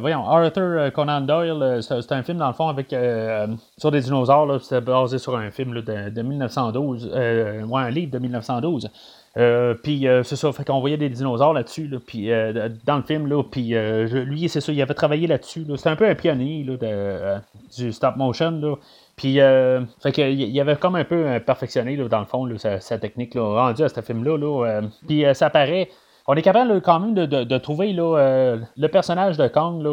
[0.00, 1.82] voyons, Arthur Conan Doyle.
[1.82, 2.92] C'était un film dans le fond avec
[3.78, 4.60] sur des dinosaures.
[4.60, 8.90] C'était basé sur un film de, 1912, ouais, un livre de 1912.
[9.34, 12.28] Puis c'est ça, fait qu'on voyait des dinosaures là-dessus, puis
[12.84, 15.64] dans le film, là, puis lui, c'est ça, il avait travaillé là-dessus.
[15.76, 16.66] C'était un peu un pionnier
[17.76, 18.50] du stop motion.
[18.50, 18.76] Là.
[19.20, 22.48] Puis, euh, fait que, il y avait comme un peu euh, perfectionné, dans le fond,
[22.56, 24.38] sa, technique là, rendue à ce film-là.
[24.38, 24.82] Là, euh.
[25.06, 25.90] puis, ça paraît.
[26.26, 29.86] On est capable quand même de, trouver le personnage de Kong.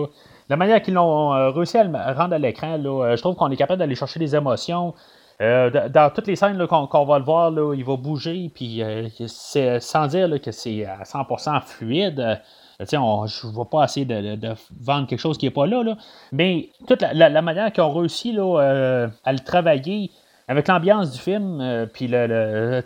[0.47, 3.79] La manière qu'ils l'ont réussi à le rendre à l'écran, je trouve qu'on est capable
[3.79, 4.93] d'aller chercher des émotions.
[5.39, 8.81] Dans toutes les scènes qu'on va le voir, il va bouger, puis
[9.27, 12.39] c'est sans dire que c'est à 100% fluide.
[12.93, 15.83] On, je ne vais pas essayer de, vendre quelque chose qui n'est pas là,
[16.31, 20.11] mais toute la, manière qu'ils ont réussi euh, à le travailler
[20.47, 22.81] avec l'ambiance du film, euh, puis le, le,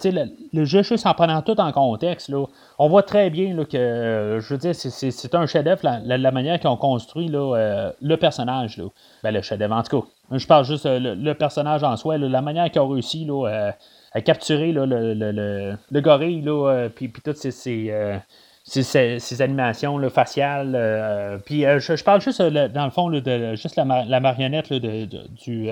[0.51, 2.45] le, jeu juste en prenant tout en contexte, là,
[2.79, 6.69] on voit très bien là, que, je veux dire, c'est un chef-d'œuvre, la, manière qu'ils
[6.69, 8.77] ont construit là, euh, le personnage.
[8.77, 8.85] Là.
[9.23, 10.07] Ben, le chef-d'œuvre, en tout cas.
[10.37, 13.73] Je parle juste le, personnage en soi, la manière qu'ils ont réussi là,
[14.13, 17.51] à capturer le, le, gorille, là, puis, puis toutes ces,
[18.63, 20.73] ces, animations faciales.
[20.75, 25.05] Euh, puis euh, je, parle juste, euh, dans le fond, de juste la, marionnette de,
[25.05, 25.69] du,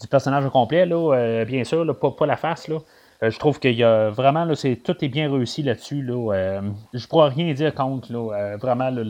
[0.00, 2.68] du, personnage au complet, là, bien sûr, pas, pas, la face.
[2.68, 2.78] Là.
[3.22, 6.02] je trouve qu'il y a vraiment, là, tout est bien réussi là-dessus.
[6.02, 6.60] Là,
[6.92, 9.02] je pourrais rien dire contre là, vraiment le,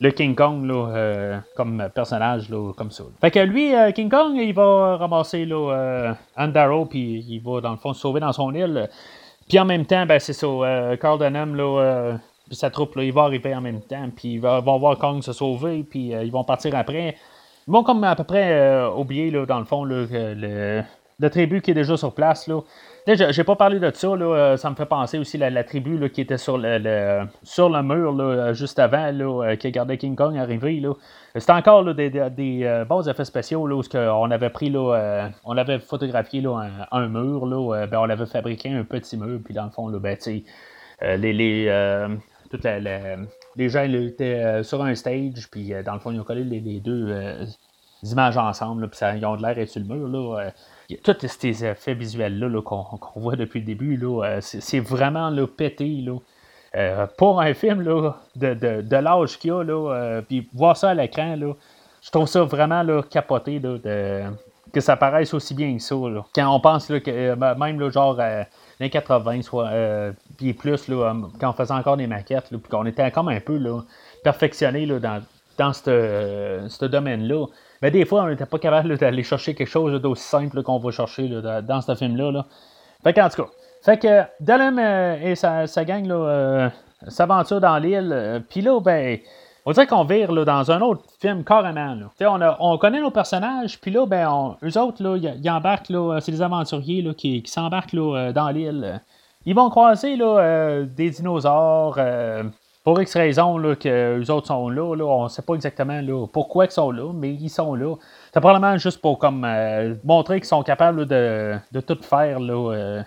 [0.00, 3.04] le, King Kong là, comme personnage là, comme ça.
[3.20, 7.76] Fait que lui, King Kong, il va ramasser là, Andaro, puis il va dans le
[7.76, 8.88] fond se sauver dans son île.
[9.50, 12.16] Puis en même temps, ben, c'est ça, euh, Carl Denham, là, euh,
[12.52, 15.32] sa troupe, là, il va arriver en même temps, puis ils vont voir Kong se
[15.32, 17.16] sauver, puis euh, ils vont partir après.
[17.68, 21.74] Ils comme à peu près oublier, là, dans le fond, là, le, tribu qui est
[21.74, 22.48] déjà sur place.
[22.48, 22.60] Là.
[23.06, 26.08] J'ai pas parlé de ça, là, ça me fait penser aussi à la, tribu là,
[26.08, 30.36] qui était sur le, sur le mur là, juste avant, là, qui regardait King Kong
[30.36, 30.82] arriver.
[31.34, 33.80] C'était encore des, des, bons effets spéciaux là,
[34.14, 38.70] on avait pris là, on avait photographié là, un, mur, là, ben, on avait fabriqué
[38.70, 40.16] un petit mur, puis dans le fond, là, ben,
[41.02, 42.08] les, les,
[42.50, 43.16] toute la,
[43.60, 47.46] les gens étaient sur un stage, puis dans le fond, ils ont collé les, deux
[48.02, 50.08] images ensemble, puis ils ont de l'air sur le mur.
[50.08, 50.52] Là,
[51.02, 55.86] tous ces effets visuels-là qu'on voit depuis le début, là, c'est vraiment là, pété.
[55.86, 56.16] Là.
[56.76, 60.90] Euh, pour un film là, de, de, l'âge qu'il a, là, euh, puis voir ça
[60.90, 61.54] à l'écran, là,
[62.00, 64.22] je trouve ça vraiment là, capoté là, de,
[64.72, 65.94] que ça paraisse aussi bien que ça.
[66.34, 68.18] Quand on pense là, que euh, même là, genre
[68.78, 69.70] les 80, soit,
[70.36, 73.56] puis plus, là, quand on faisait encore des maquettes, puis qu'on était comme un peu
[73.56, 73.80] là,
[74.22, 75.22] perfectionné dans,
[75.58, 77.46] dans ce domaine-là.
[77.82, 80.90] Mais des fois, on n'était pas capable d'aller chercher quelque chose d'aussi simple qu'on va
[80.90, 82.30] chercher dans ce film-là.
[82.30, 82.46] Là.
[83.02, 83.50] Fait qu'en tout cas,
[83.82, 86.68] fait que euh, et sa, gang euh,
[87.08, 88.10] s'aventurent dans l'île.
[88.12, 89.18] Euh, puis là, ben,
[89.66, 91.96] on dirait qu'on vire dans un autre film carrément.
[92.20, 96.42] On, on, connaît nos personnages, puis là, ben, eux autres, là, ils embarquent, c'est des
[96.42, 99.00] aventuriers là, qui, s'embarquent dans l'île.
[99.44, 101.98] Ils vont croiser là, des dinosaures
[102.84, 106.00] pour X raison là, que les autres sont là, là on ne sait pas exactement
[106.00, 107.94] là, pourquoi ils sont là, mais ils sont là.
[108.32, 112.72] C'est probablement juste pour comme euh, montrer qu'ils sont capables de, de, tout faire là,
[112.72, 113.02] euh,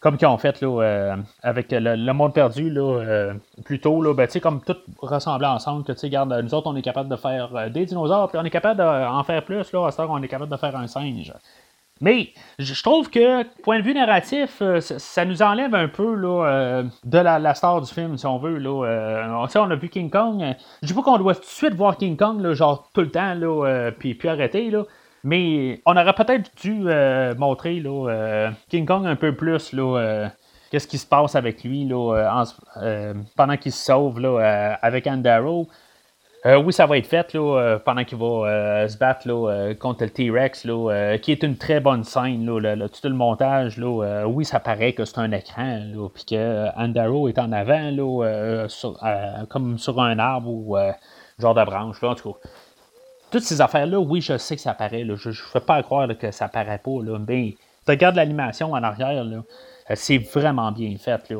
[0.00, 3.32] comme qu'ils ont fait là, euh, avec le, monde perdu là,
[3.64, 7.16] plus tôt, là, ben, comme tout ressembler ensemble, que nous autres on est capable de
[7.16, 10.28] faire des dinosaures, puis on est capable d'en faire plus, là, à ce on est
[10.28, 11.32] capable de faire un singe.
[12.00, 16.46] Mais je trouve que, point de vue narratif, euh, ça nous enlève un peu là,
[16.46, 18.58] euh, de la, star du film, si on veut.
[18.58, 18.84] Là.
[18.86, 20.44] Euh, on a vu King Kong.
[20.82, 23.10] Je dis pas qu'on doit tout de suite voir King Kong, là, genre tout le
[23.10, 24.70] temps, là, puis, puis arrêter.
[24.70, 24.84] Là.
[25.26, 26.86] Mais on aurait peut-être dû
[27.36, 29.72] montrer là, King Kong un peu plus.
[29.72, 30.30] Là,
[30.70, 31.88] Qu'est-ce qui se passe avec lui
[33.36, 34.24] pendant qu'il se sauve
[34.82, 35.68] avec Andaro.
[36.44, 40.10] Euh, oui, ça va être fait euh, pendant qu'il va euh, se battre contre le
[40.10, 40.66] T-Rex,
[41.22, 42.46] qui est une très bonne scène.
[42.46, 45.80] Tout le montage, oui, ça paraît que c'est un écran,
[46.14, 48.68] puis que Andaro est en avant,
[49.48, 50.76] comme sur un arbre ou
[51.38, 52.02] genre de branche.
[52.04, 52.38] En tout cas,
[53.30, 55.04] toutes ces affaires-là, oui, je sais que ça paraît.
[55.04, 56.98] je ne fais pas croire que ça paraît pas.
[57.26, 57.54] Mais
[57.86, 59.24] regarde l'animation en arrière,
[59.94, 61.32] c'est vraiment bien fait.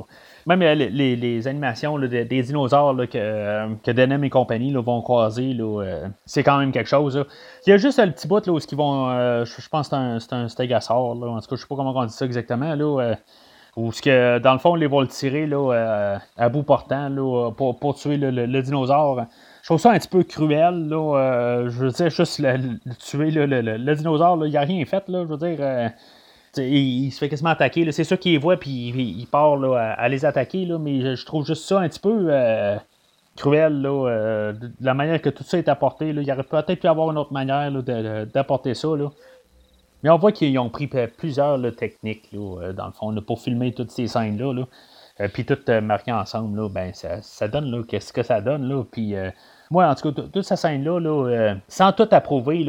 [0.46, 6.06] Même euh, les, animations des, dinosaures que, euh, que Denim et compagnie vont croiser, euh,
[6.24, 7.24] c'est quand même quelque chose.
[7.66, 9.44] Il y a juste le petit bout là, où ils vont.
[9.44, 11.20] je pense que c'est un, un stégosaure.
[11.20, 12.74] En tout cas, je sais pas comment on dit ça exactement.
[12.76, 13.16] Là,
[13.76, 15.48] où que, dans le fond, ils vont le tirer
[16.36, 17.10] à bout portant
[17.56, 19.26] pour, tuer le, dinosaure.
[19.66, 20.88] Je trouve ça un petit peu cruel.
[20.88, 25.08] Là, je veux dire, juste le, tuer le, dinosaure, il n'y a rien fait.
[25.08, 25.90] Là, je veux dire
[26.62, 27.90] il, se fait quasiment attaquer.
[27.90, 31.80] C'est sûr qu'il voit, puis il, part à, les attaquer, mais je, trouve juste ça
[31.80, 32.76] un petit peu euh,
[33.36, 36.10] cruel, euh, de, la manière que tout ça est apporté.
[36.10, 37.72] Il y aurait peut-être pu avoir une autre manière
[38.32, 38.88] d'apporter ça.
[40.02, 43.90] Mais on voit qu'ils ont pris plusieurs techniques, euh, dans le fond, pour filmer toutes
[43.90, 44.64] ces scènes-là.
[45.32, 48.84] puis tout marqué ensemble, ben, ça, donne qu'est-ce que ça donne.
[48.90, 49.14] Puis
[49.70, 52.64] moi, en tout cas, toute cette scène-là, sans tout approuver,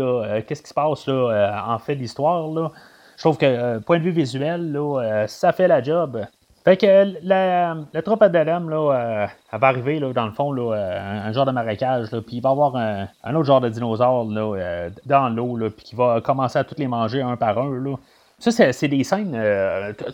[0.48, 2.72] qu'est-ce qui se passe en fait d'histoire,
[3.18, 6.24] je trouve que, euh, point de vue visuel, euh, ça fait la job.
[6.64, 11.52] Fait que la, la troupe euh, elle va arriver, dans le fond, un, genre de
[11.52, 15.96] marécage, puis il va y avoir un, autre genre de dinosaure dans l'eau, puis qui
[15.96, 17.98] va commencer à tous les manger un par un.
[18.40, 19.36] Ça, c'est des scènes.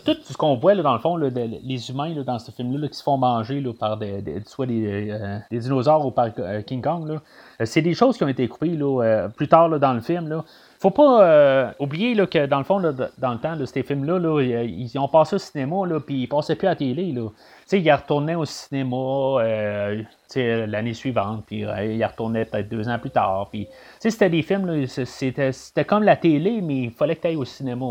[0.04, 2.96] tout ce qu'on voit, là, dans le fond, là, les humains dans ce film-là qui
[2.96, 5.14] se font manger là, par des, soit des,
[5.50, 6.28] des, dinosaures ou par
[6.66, 7.18] King Kong,
[7.64, 10.28] c'est des choses qui ont été coupées là, plus tard là, dans le film.
[10.28, 10.42] Là
[10.84, 14.18] faut pas euh, oublier là, que dans le fond, dans le temps, de ces films-là,
[14.42, 17.14] ils ont passé au cinéma, puis ils passaient plus à la télé.
[17.72, 17.78] Là.
[17.78, 20.02] ils retournaient au cinéma euh,
[20.36, 23.48] l'année suivante, puis euh, ils retournaient peut-être deux ans plus tard.
[23.50, 27.44] Puis, c'était des films, c'était, comme la télé, mais il fallait que tu ailles au
[27.44, 27.86] cinéma.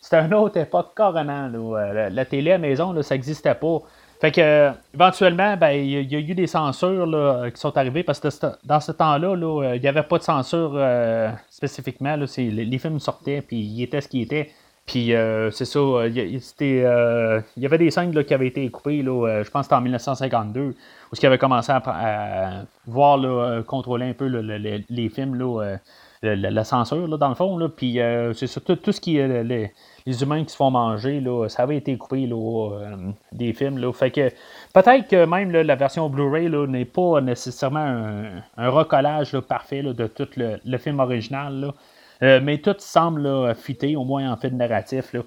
[0.00, 1.48] C'était une autre époque carrément.
[1.48, 3.80] La, la, télé à maison, là, ça n'existait pas.
[4.20, 8.18] Fait que, éventuellement, ben, il y, a eu des censures là, qui sont arrivées parce
[8.18, 8.28] que
[8.64, 12.16] dans ce temps-là, là, il n'y avait pas de censure euh, spécifiquement.
[12.16, 14.50] Là, les, films sortaient, puis ils étaient ce qu'ils étaient.
[14.86, 19.42] Puis euh, c'est ça, il y, avait des scènes là, qui avaient été coupées, là,
[19.42, 20.74] je pense que c'était en 1952, où
[21.12, 25.78] ils avaient commencé à, voir, contrôler un peu les, films, là,
[26.22, 27.68] la, censure, dans le fond.
[27.76, 27.98] Puis
[28.34, 29.72] c'est surtout tout ce qui est
[30.06, 32.96] les humains qui se font manger, ça avait été coupé euh,
[33.32, 33.92] des films.
[33.92, 34.28] Fait que
[34.72, 40.78] peut-être que même la version Blu-ray n'est pas nécessairement un, recollage parfait de tout le,
[40.78, 41.72] film original.
[42.20, 45.12] Mais tout semble fitter, au moins en fait narratif.
[45.12, 45.20] Là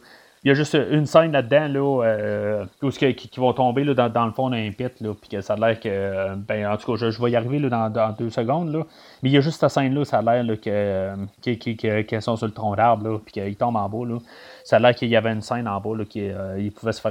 [0.44, 4.32] il y a juste une scène là-dedans là, euh, qui, vont tomber là, dans, le
[4.32, 5.90] fond d'un pit, là, puis que ça a l'air que.
[5.90, 8.72] Euh, ben, en tout cas, je, vais y arriver là, dans, deux secondes.
[8.72, 8.86] Là.
[9.22, 12.54] Mais il y a juste cette scène-là, ça a l'air qu'elles que, sont sur le
[12.54, 14.08] tronc d'arbre, puis qu'ils tombent en bas.
[14.08, 14.20] Là.
[14.64, 17.02] Ça a l'air qu'il y avait une scène en bas, là, qu'il euh, pouvait se
[17.02, 17.10] faire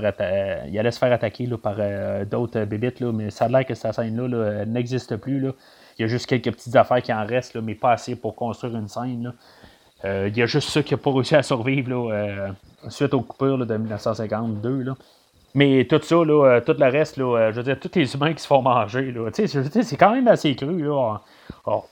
[0.66, 1.76] il allait se faire attaquer là, par
[2.30, 5.38] d'autres bébites, là, mais ça a l'air que cette scène-là n'existe plus.
[5.38, 5.50] Là.
[5.98, 8.34] Il y a juste quelques petites affaires qui en restent, là, mais pas assez pour
[8.34, 9.24] construire une scène.
[9.24, 9.32] Là.
[10.04, 12.48] Euh, il y a juste ça qui n'a pas réussi à survivre là, euh,
[12.88, 14.82] suite aux coupures de 1952.
[14.82, 14.94] Là.
[15.54, 18.32] Mais tout ça, là, euh, tout le reste, là, je veux dire, tous les humains
[18.32, 20.82] qui se font manger, là, c'est quand même assez cru.
[20.82, 21.20] Là.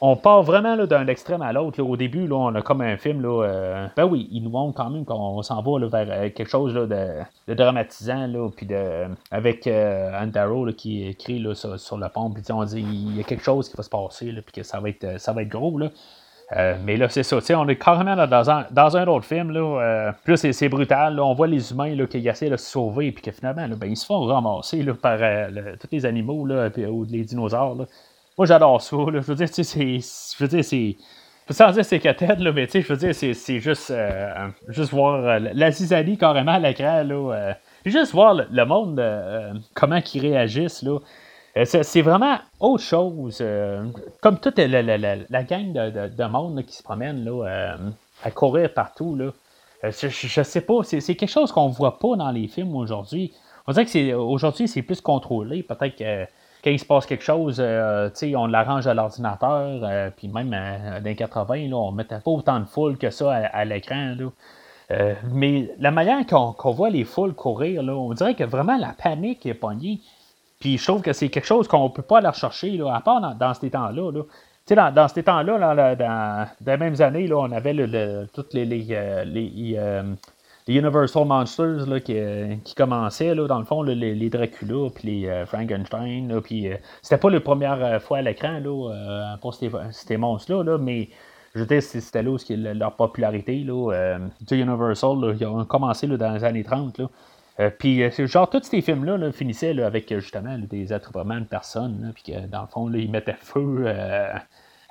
[0.00, 1.82] On, part vraiment d'un extrême à l'autre.
[1.82, 3.22] Au début, là, on a comme un film.
[3.22, 6.86] Là, ben oui, il nous montre quand même qu'on s'en va vers quelque chose là,
[6.86, 8.26] de, dramatisant.
[8.26, 12.30] Là, puis de, avec Andaro qui écrit là, sur, le pont.
[12.30, 14.32] Puis on dit il y a quelque chose qui va se passer.
[14.32, 15.76] Puis que ça va être, ça va être gros.
[15.78, 15.88] Là.
[16.52, 17.38] Euh, mais là, c'est ça.
[17.58, 19.50] On est carrément dans, un, dans un autre film.
[19.50, 21.18] Là, euh, plus c'est, brutal.
[21.18, 23.10] on voit les humains là, qui essaient de se sauver.
[23.12, 26.70] Puis que finalement, ben, ils se font ramasser là, par euh, tous les animaux là,
[26.88, 27.76] ou les dinosaures.
[28.38, 28.96] Moi, j'adore ça.
[28.96, 29.64] Je veux dire, c'est.
[29.64, 30.96] Je veux dire, c'est.
[31.48, 33.92] Sans dire c'est tête là, mais je veux dire, c'est, juste,
[34.66, 37.04] juste voir la zizanie carrément à l'écran.
[37.04, 37.54] Là,
[37.84, 39.00] juste voir le, monde,
[39.74, 40.82] comment ils réagissent.
[40.82, 40.98] Là.
[41.56, 43.38] Euh, c'est vraiment autre chose.
[43.40, 43.86] Euh,
[44.20, 47.76] comme toute la, gang de, monde qui se promène là, euh,
[48.24, 49.16] à courir partout.
[49.16, 49.30] Là.
[49.82, 53.32] Je, je, sais pas, c'est quelque chose qu'on voit pas dans les films aujourd'hui.
[53.66, 55.62] On dirait que aujourd'hui, c'est plus contrôlé.
[55.62, 56.24] Peut-être que
[56.64, 60.10] quand il se passe quelque chose, on l'arrange à l'ordinateur.
[60.16, 63.64] puis même dans les 80, là, on mettait pas autant de foule que ça à,
[63.64, 64.14] l'écran.
[65.32, 69.46] mais la manière qu'on voit les foules courir, là, on dirait que vraiment la panique
[69.46, 70.00] est pognée.
[70.60, 73.00] Puis je trouve que c'est quelque chose qu'on ne peut pas aller rechercher, là, à
[73.00, 74.10] part dans, ces temps-là.
[74.10, 74.22] Là.
[74.74, 78.86] Dans, dans, ces temps-là, dans, les mêmes années, là, on avait le, toutes les, les,
[78.90, 80.02] euh, euh,
[80.66, 82.16] les, Universal Monsters là, qui,
[82.64, 86.40] qui, commençaient, là, dans le fond, les, Dracula, puis les euh, Frankenstein.
[86.42, 86.68] puis
[87.02, 88.60] c'était pas la première fois à l'écran
[89.40, 91.10] pour ces, monstres-là, là, mais
[91.54, 93.62] je veux dire, c'était là où leur popularité.
[93.62, 94.18] Là,
[94.50, 97.00] Universal, ils ont commencé dans les années 30.
[97.58, 97.64] Là.
[97.64, 102.32] Euh, puis, euh, genre, tous ces films-là finissaient avec justement des attroupements de personnes, puis
[102.32, 104.34] que dans le fond, ils mettaient feu euh,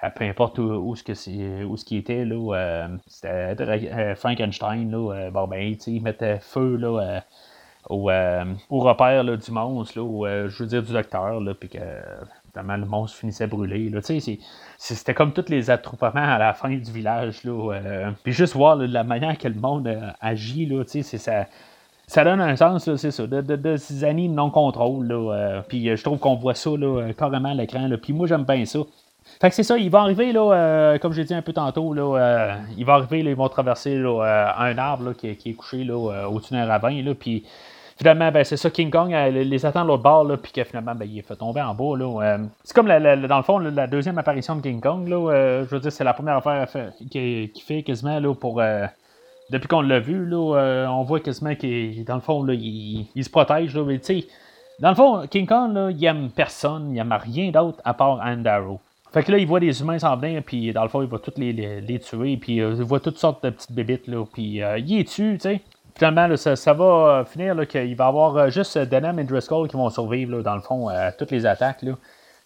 [0.02, 2.26] à peu importe où, ce que c'est, où ce qui était.
[2.26, 7.24] Là, c'était Frankenstein, là, bon, ben, ils mettaient feu là,
[7.90, 8.12] au,
[8.70, 11.80] au, repère du monstre, là, je veux dire du docteur, puis que
[12.56, 13.90] le monstre finissait brûlé.
[13.90, 14.02] Là,
[14.78, 17.44] c'était comme tous les attroupements à la fin du village.
[17.44, 21.46] Là, puis juste voir la manière que le monde agit, là, c'est ça
[22.08, 25.08] ça donne un sens, c'est ça, de, de, ces années non-contrôle.
[25.12, 27.90] Euh, puis euh, je trouve qu'on voit ça là, carrément à l'écran.
[28.02, 28.80] Puis moi, j'aime bien ça.
[29.42, 31.94] Fait que c'est ça, il va arriver, là, euh, comme j'ai dit un peu tantôt,
[31.94, 36.54] là, il va arriver, là, ils vont traverser un arbre qui, est couché là, au-dessus
[36.54, 37.02] d'un ravin.
[37.02, 37.44] Là, puis
[37.98, 40.94] finalement, ben, c'est ça, King Kong les attend de l'autre bord, là, puis que finalement,
[40.94, 41.98] ben, il est fait tomber en bas.
[41.98, 45.08] Là, c'est comme, dans le fond, la deuxième apparition de King Kong.
[45.08, 46.68] Là, je veux dire, c'est la première affaire
[47.10, 48.62] qu'il fait quasiment là, pour
[49.52, 53.24] depuis qu'on l'a vu, là, euh, on voit quasiment qu'il, dans le fond, là, il,
[53.24, 53.76] se protège.
[53.76, 54.00] Là, mais,
[54.80, 58.20] dans le fond, King Kong, là, il aime personne, il aime rien d'autre à part
[58.24, 58.80] Andaro.
[59.14, 61.20] Fait que là, il voit des humains s'en venir, puis dans le fond, il va
[61.20, 64.62] tous les, les, tuer, puis euh, il voit toutes sortes de petites bébites, là, puis
[64.62, 65.62] euh, il est tue, tu sais.
[65.98, 70.36] Finalement, ça, va finir qu'il va y avoir juste Denham et Driscoll qui vont survivre,
[70.36, 71.84] là, dans le fond, à toutes les attaques.
[71.84, 71.94] Là.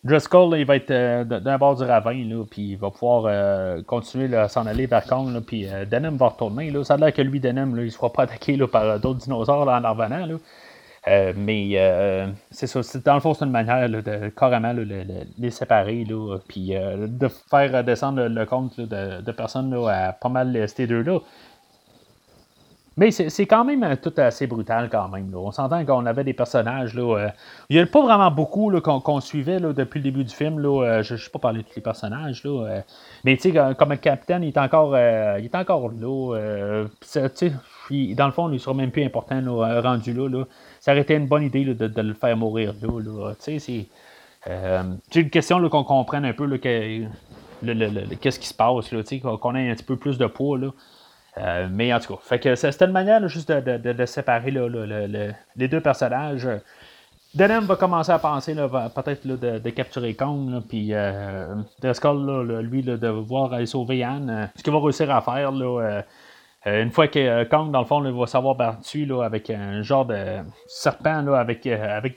[0.02, 3.82] Driscoll, il va être euh, d'un bord du ravin, là, puis il va pouvoir euh,
[3.84, 6.72] continuer à s'en aller vers Kong, puis euh, Denim va retourner.
[6.72, 6.86] Là.
[6.86, 9.20] Ça a l'air que lui, Denim, là, il ne sera pas attaqué là, par d'autres
[9.20, 10.26] dinosaures là, en revenant.
[10.26, 11.34] Là.
[11.36, 14.74] mais c'est ça, dans le fond, c'est une manière de carrément
[15.38, 16.06] les séparer,
[16.48, 21.20] puis de faire descendre le, compte de, de, personnes à pas mal ces deux-là.
[23.00, 25.34] Mais c'est quand même euh, tout assez brutal quand même.
[25.34, 26.94] On s'entend qu'on avait des personnages.
[26.96, 27.30] Là, euh,
[27.70, 30.60] il n'y a pas vraiment beaucoup qu'on suivait depuis le début du film.
[30.60, 32.44] Là, euh, je ne sais pas parler de tous les personnages.
[32.44, 32.82] Là,
[33.24, 33.38] mais
[33.78, 36.88] comme le capitaine, il est encore, il est encore là.
[38.18, 39.42] dans le fond, il ne sera même plus important
[39.82, 40.44] rendu là,
[40.82, 43.34] Ça aurait été une bonne idée de, le faire mourir là.
[43.40, 43.88] c'est
[45.16, 48.90] une question qu'on comprenne un peu qu'est-ce qui se passe,
[49.40, 50.58] qu'on ait un petit peu plus de poids.
[50.58, 50.72] Là.
[51.38, 56.48] Euh, mais en tout cas, fait c'était une manière juste de, séparer les deux personnages.
[57.36, 63.68] Denem va commencer à penser peut-être de, capturer Kong, puis euh, lui, de voir aller
[63.68, 64.30] sauver Anne.
[64.30, 65.52] Euh, ce qu'il va réussir à faire,
[66.66, 71.28] une fois que Kong, dans le fond, va savoir battu avec un genre de serpent
[71.28, 71.64] avec,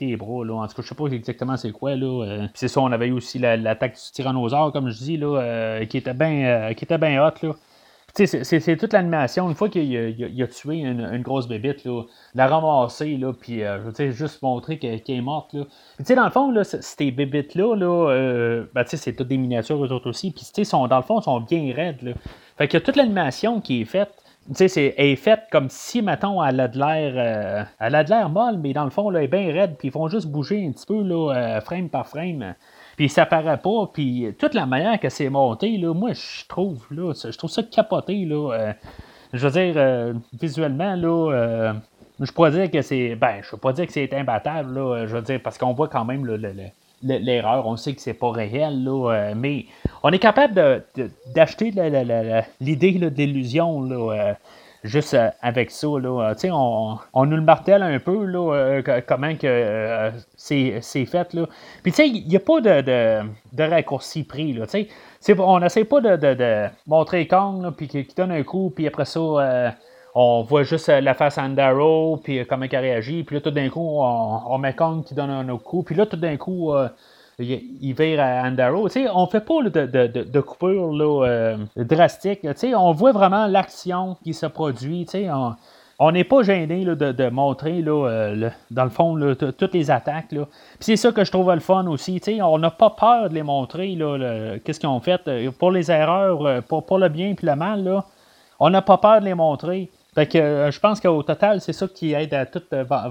[0.01, 0.43] des bras.
[0.51, 1.93] En tout cas, je sais pas exactement c'est quoi.
[2.55, 6.73] C'est ça, on avait eu aussi l'attaque du tyrannosaure, comme je dis, qui était bien
[6.99, 7.55] bien hot.
[8.15, 9.49] C'est toute l'animation.
[9.49, 12.03] Une fois qu'il a, tué une, grosse bébite, là,
[12.35, 15.55] la ramasser, là, puis euh, juste montrer qu'elle est morte.
[15.55, 15.65] Là.
[16.15, 20.11] dans le fond, là, ces bébites-là, là, euh, ben, c'est toutes des miniatures, eux autres
[20.11, 20.31] aussi.
[20.31, 22.03] Puis, sont, dans le fond, sont bien raides.
[22.03, 22.13] Là.
[22.59, 24.13] Fait que toute l'animation qui est faite,
[24.59, 27.15] elle est faite comme si, mettons, elle a de l'air.
[27.17, 29.77] Euh, elle a de l'air molle, mais dans le fond, là, elle est bien raide,
[29.79, 32.55] puis ils font juste bouger un petit peu, là, frame par frame.
[32.97, 33.91] Puis ça paraît pas.
[33.93, 37.63] Puis toute la manière que c'est monté, là, moi, je trouve, là, je trouve ça
[37.63, 38.53] capoté, là.
[38.53, 38.73] Euh,
[39.33, 41.73] je veux dire, euh, visuellement, là, euh,
[42.21, 43.15] je pourrais dire que c'est.
[43.15, 45.07] Ben, je peux pas dire que c'est imbattable, là.
[45.07, 46.27] Je veux dire, parce qu'on voit quand même
[47.03, 47.67] l'erreur.
[47.67, 49.67] On sait que c'est pas réel, là, mais
[50.03, 50.85] on est capable
[51.35, 51.73] d'acheter
[52.61, 53.89] l'idée de l'illusion,
[54.83, 55.87] juste euh, avec ça.
[55.87, 61.35] Là, euh, on, on nous le martèle un peu, là, euh, comment que c'est, fait.
[61.35, 61.47] Là.
[61.83, 63.21] Puis, il n'y a pas de, de,
[63.53, 64.53] de raccourci pris.
[64.53, 64.67] Là,
[65.39, 69.75] on n'essaie pas de, de, montrer Kong, puis qui, donne un coup, puis après ça,
[70.15, 73.23] on voit juste la face à Andaro, puis comment il réagit.
[73.23, 75.83] Puis là, tout d'un coup, on, on, met Kong qui donne un autre coup.
[75.83, 76.73] Puis là, tout d'un coup,
[77.39, 78.89] il, vire à Andaro.
[79.15, 82.47] on ne fait pas de, de, de, coupure là, euh, drastique.
[82.75, 85.07] on voit vraiment l'action qui se produit.
[85.99, 90.35] On n'est pas gêné de, montrer, là, euh, dans le fond, toutes les attaques.
[90.81, 92.21] C'est ça que je trouve le fun aussi.
[92.43, 93.97] on n'a pas peur de les montrer,
[94.65, 95.21] qu'est-ce qu'ils ont fait.
[95.29, 98.03] Euh, pour les erreurs, pour, le bien et le mal,
[98.59, 99.91] on n'a pas peur de les montrer.
[100.17, 102.63] Je pense qu'au total, c'est ça qui aide à tout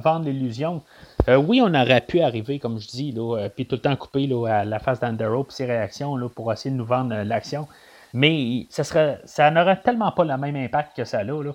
[0.03, 0.81] vendre l'illusion.
[1.29, 4.27] Euh, oui, on aurait pu arriver, comme je dis, euh, puis tout le temps couper
[4.47, 7.67] à la face d'Andero et ses réactions pour essayer de nous vendre euh, l'action.
[8.13, 11.23] Mais ça serait, ça n'aurait tellement pas le même impact que ça a.
[11.23, 11.51] Là.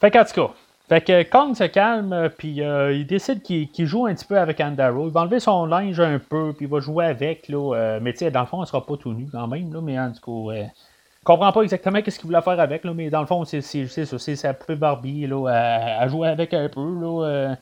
[0.00, 0.54] Fait qu'en tout cas,
[0.88, 5.08] fait que Kong se calme, puis il décide qu'il, joue un petit peu avec Andaro.
[5.08, 7.48] Il va enlever son linge un peu, puis il va jouer avec.
[7.48, 9.72] Là, mais tu sais, dans le fond, il sera pas tout nu quand même.
[9.72, 12.84] Là, mais en tout cas, je comprends pas exactement ce qu'il voulait faire avec.
[12.84, 14.18] Mais dans le fond, c'est, ça.
[14.18, 16.80] C'est sa poupée Barbie là, à, jouer avec un peu.
[17.00, 17.56] Là,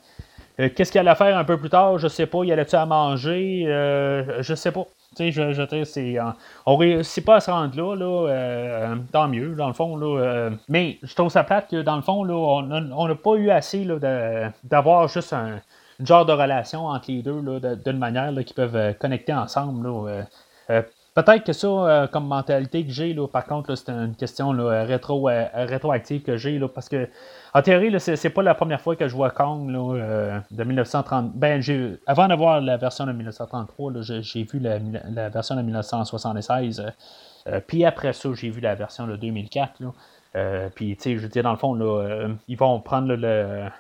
[0.61, 2.45] euh, qu'est-ce qu'il allait faire un peu plus tard, je sais pas.
[2.45, 4.87] Il allait-tu à manger, euh, je sais pas.
[5.17, 6.17] Tu sais, je, je c'est,
[6.65, 9.97] on réussit pas à se rendre là, là euh, tant mieux, dans le fond.
[9.97, 13.51] Là, mais je trouve ça plate que, dans le fond, là, on n'a pas eu
[13.51, 13.87] assez
[14.65, 15.61] d'avoir juste un,
[16.01, 17.43] genre de relation entre les deux
[17.85, 19.87] d'une manière là, qui peuvent connecter ensemble.
[19.87, 20.83] Là,
[21.15, 25.29] Peut-être que ça, comme mentalité que j'ai, là, par contre, c'est une question là, rétro,
[25.55, 27.09] rétroactive que j'ai, parce que
[27.55, 31.33] en théorie, c'est pas la première fois que je vois Kong euh, de 1930.
[31.35, 31.63] Ben,
[32.07, 34.79] avant d'avoir la version de 1933, j'ai vu la,
[35.29, 36.81] version de 1976.
[36.81, 36.91] Euh,
[37.49, 39.83] euh, puis après ça, j'ai vu la version de 2004.
[40.75, 41.77] puis, tu sais, je veux dire, dans le fond,
[42.49, 43.13] ils vont prendre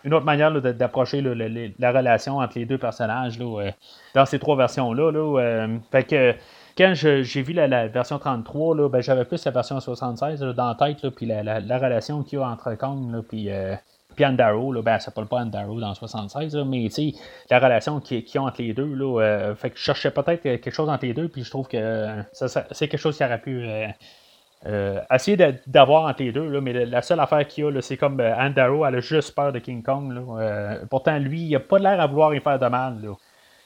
[0.05, 5.11] une autre manière d'approcher la relation entre les deux personnages dans ces trois versions-là.
[5.12, 6.35] Là, fait que
[6.77, 10.75] quand j'ai vu la, version 33, là, ben, j'avais plus la version 76 dans la
[10.75, 11.43] tête, puis la,
[11.79, 13.75] relation qu'il y a entre Kong puis, euh,
[14.20, 16.89] Andaro, là, ben, s'appelle pas Andaro dans 76, mais
[17.51, 20.43] la relation qu'ils qui ont entre les deux, là, euh, fait que je cherchais peut-être
[20.43, 23.66] quelque chose entre les deux, puis je trouve que c'est quelque chose qui aurait pu
[24.64, 27.97] euh, essayer d'avoir entre les deux, là, mais la seule affaire qu'il y a, c'est
[27.97, 30.12] comme Andaro, elle a juste peur de King Kong.
[30.12, 33.03] Là, pourtant, lui, il a pas l'air à vouloir y faire de mal.
[33.03, 33.14] Là.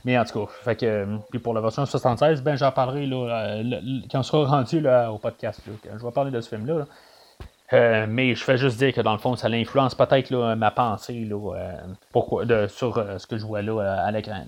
[0.07, 3.07] Mais en tout cas, fait que, euh, puis pour la version 76, ben j'en parlerai
[3.07, 5.61] là, euh, quand on sera rendu là, au podcast.
[5.67, 6.87] je vais parler de ce film-là.
[7.73, 11.25] Euh, mais je fais juste dire que dans le fond, ça l'influence peut-être ma pensée
[11.25, 11.57] là,
[12.13, 14.45] pourquoi, de, sur ce que je vois là à l'écran.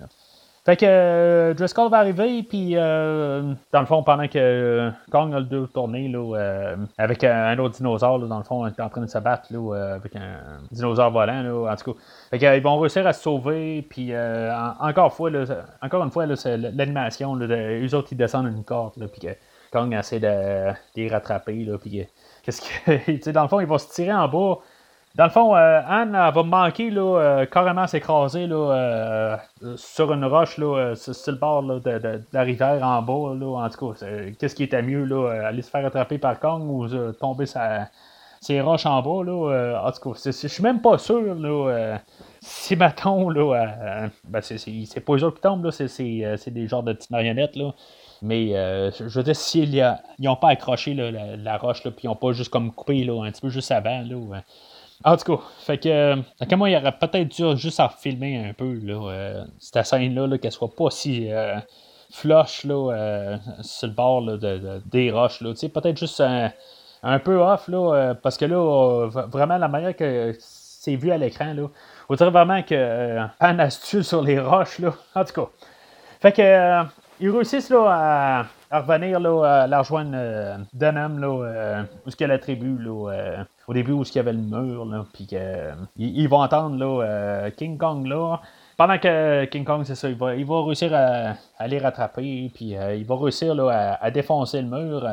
[0.69, 5.39] Fait que euh, va arriver, puis euh, dans le fond, pendant que euh, Kong a
[5.39, 9.07] le deux tourné là, avec un, autre dinosaure, dans le fond, est en train de
[9.07, 12.01] se battre là, avec un dinosaure volant, là, en tout cas.
[12.33, 14.13] Fait qu'ils vont réussir à se sauver, puis
[14.79, 15.47] encore, fois, là,
[15.81, 19.35] encore une fois, l'animation, eux autres, ils descendent une corde, puis que
[19.73, 22.07] Kong essaie de, les rattraper, là, puis
[22.43, 23.31] qu'est-ce que.
[23.31, 24.59] dans le fond, ils vont se tirer en bas.
[25.19, 29.37] Dans le fond, euh, Anne va manquer là, euh, carrément s'écraser euh,
[29.75, 33.35] sur une roche là, sur, le bord de, la rivière en bas.
[33.35, 34.07] Là, en tout cas,
[34.39, 37.89] qu'est-ce qui était mieux, là, aller se faire attraper par Kong ou tomber sa,
[38.41, 39.25] ses roches en bas?
[39.25, 41.99] Là, en tout cas, je suis même pas sûr là,
[42.41, 47.11] si mettons, là, ben c'est pas eux autres qui tombent, c'est des genres de petites
[47.11, 47.57] marionnettes.
[47.57, 47.73] Là.
[48.23, 48.51] Mais
[48.93, 49.85] je veux dire, s'ils
[50.21, 53.41] n'ont pas accroché la, roche, puis ils n'ont pas juste comme coupé là, un petit
[53.41, 54.43] peu juste avant, là,
[55.05, 58.53] en tout cas, fait que, euh, moi, il aurait peut-être dû juste à filmer un
[58.53, 61.57] peu, là, euh, cette scène-là, qu'elle soit pas si euh,
[62.13, 65.53] flush, là, sur le bord de, des roches, là.
[65.53, 71.13] peut-être juste un, peu off, là, parce que là, vraiment, la manière que c'est vu
[71.13, 71.69] à l'écran, là,
[72.09, 74.95] on dirait vraiment que un astuce sur les roches, là.
[75.15, 75.49] En tout cas.
[76.21, 76.83] Fait que,
[77.21, 82.79] ils réussissent, là, à revenir là, à la rejoindre Dunham, là, où est-ce la tribu,
[82.79, 85.29] là, au début où il y avait le mur, là, puis
[85.97, 88.41] ils vont entendre là, King Kong là.
[88.77, 92.75] Pendant que King Kong, c'est ça, il va, il va réussir à, les rattraper, puis
[92.97, 95.07] il va réussir là, à, défoncer le mur.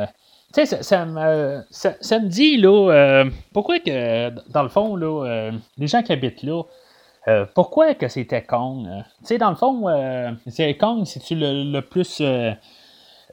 [0.53, 5.87] Tu sais, ça, me, ça, me dit, là, pourquoi que, dans le fond, là, les
[5.87, 6.63] gens qui habitent là,
[7.27, 8.87] euh, pourquoi que c'était Kong?
[8.87, 9.01] Euh?
[9.19, 12.21] Tu sais, dans le fond, euh, c'est Kong, c'est-tu le, plus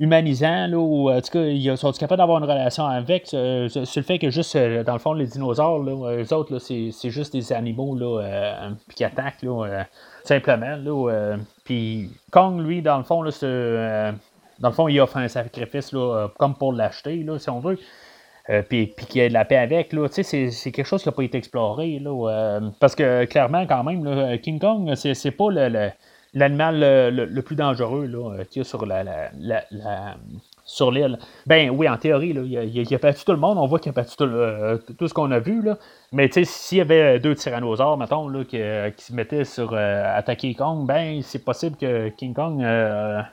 [0.00, 4.02] humanisant, là, ou en tout cas, ils sont capables d'avoir une relation avec, sur le
[4.02, 7.94] fait que juste, dans le fond, les dinosaures, là, eux autres, c'est juste des animaux,
[7.94, 9.86] là, qui attaquent, là,
[10.24, 13.30] simplement, là, puis Kong, lui, dans le fond, là,
[14.58, 17.78] dans le fond, il offre un sacrifice, là, comme pour l'acheter, si on veut.
[18.50, 21.08] Euh, puis, qu'il y ait de la paix avec, là, c'est, c'est quelque chose qui
[21.08, 21.98] n'a pas été exploré.
[22.00, 25.90] Là, euh, parce que clairement, quand même, King Kong, c'est, c'est pas le,
[26.34, 29.30] l'animal le, plus dangereux là, qu'il y a sur la,
[30.64, 31.18] sur l'île.
[31.46, 33.58] Ben oui, en théorie, là, il, a, a, battu tout le monde.
[33.58, 35.62] On voit qu'il a battu tout, euh, tout ce qu'on a vu.
[35.62, 35.78] Là.
[36.12, 38.58] Mais s'il y avait deux tyrannosaures, mettons, là, qui,
[38.96, 42.64] qui se mettaient sur attaquer Kong, ben c'est possible que King Kong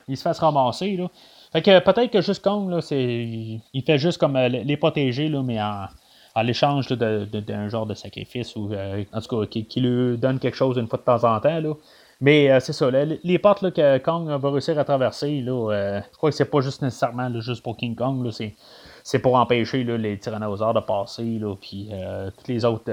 [0.08, 0.96] il se fasse ramasser.
[0.96, 1.08] Là.
[1.52, 3.60] Fait que peut-être que juste Kong, là, c'est.
[3.72, 5.86] Il fait juste comme euh, les protéger, là, mais en,
[6.34, 10.56] en l'échange d'un genre de sacrifice ou euh, en tout cas qui, lui donne quelque
[10.56, 11.60] chose une fois de temps en temps.
[11.60, 11.74] Là.
[12.20, 16.30] Mais euh, c'est ça, les portes que Kong va réussir à traverser, là, je crois
[16.30, 18.30] que c'est pas juste nécessairement juste pour King Kong,
[19.02, 21.90] c'est, pour empêcher les tyrannosaures de passer, là, puis
[22.36, 22.92] tous les autres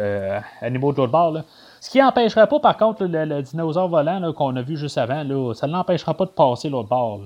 [0.61, 1.37] animaux de l'autre bord.
[1.81, 5.67] Ce qui n'empêcherait pas, par contre, le, dinosaure volant qu'on a vu juste avant, ça
[5.67, 7.19] ne l'empêchera pas de passer l'autre bord.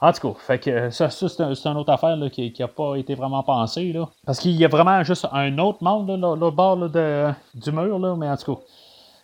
[0.00, 3.94] En tout cas, que ça, c'est, une autre affaire qui n'a pas été vraiment pensée.
[4.26, 8.36] Parce qu'il y a vraiment juste un autre monde, l'autre bord du mur, mais en
[8.36, 8.60] tout cas.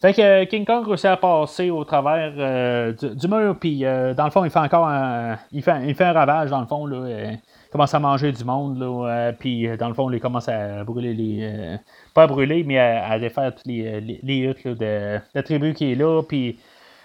[0.01, 4.25] Fait que King Kong réussit à passer au travers euh, du, mur, puis euh, dans
[4.25, 6.87] le fond, il fait encore un, il fait, il fait un ravage, dans le fond.
[6.87, 7.39] Là, il
[7.71, 11.13] commence à manger du monde, là, euh, puis dans le fond, il commence à brûler
[11.13, 11.79] les.
[12.15, 15.95] pas à brûler, mais à, défaire toutes les, les, huttes de, la tribu qui est
[15.97, 16.59] là, puis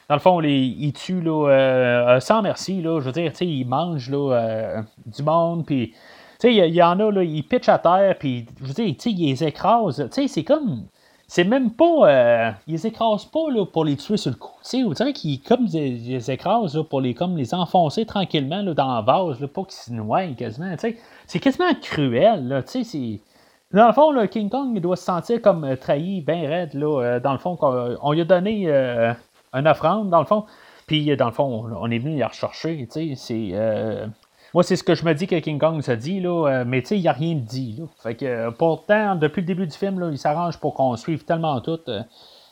[0.08, 2.82] dans le fond, ils tuent là, euh, euh, sans merci.
[2.82, 5.66] Là, je veux dire, ils mangent là, euh, du monde.
[5.66, 5.94] Puis,
[6.44, 8.16] il y, en a, là, ils pitchent à terre.
[8.20, 10.08] Puis, je veux dire, ils les écrasent.
[10.12, 10.86] C'est comme.
[11.28, 12.56] C'est même pas.
[12.68, 14.54] ils les écrasent pas là, pour les tuer sur le coup.
[14.74, 18.74] Vous savez qu'ils comme ils, les écrasent là, pour les, comme, les enfoncer tranquillement là,
[18.74, 20.76] dans la vase, là, pas qu'ils se noient quasiment.
[21.26, 22.48] C'est quasiment cruel.
[22.48, 22.62] Là.
[23.72, 26.74] Dans le fond, le King Kong il doit se sentir comme trahi, bien raide.
[26.76, 28.70] Là, dans le fond, on, lui a donné
[29.54, 30.46] une offrande, dans le fond.
[30.88, 33.50] Puis, dans le fond, on est venu y rechercher, c'est...
[33.54, 34.06] Euh,
[34.56, 36.82] moi, c'est ce que je me dis que King Kong se dit, là, euh, mais
[36.82, 37.78] tu sais, il n'y a rien de dit.
[38.02, 41.26] Fait que, euh, pourtant, depuis le début du film, là, il s'arrange pour qu'on suive
[41.26, 41.82] tellement tout.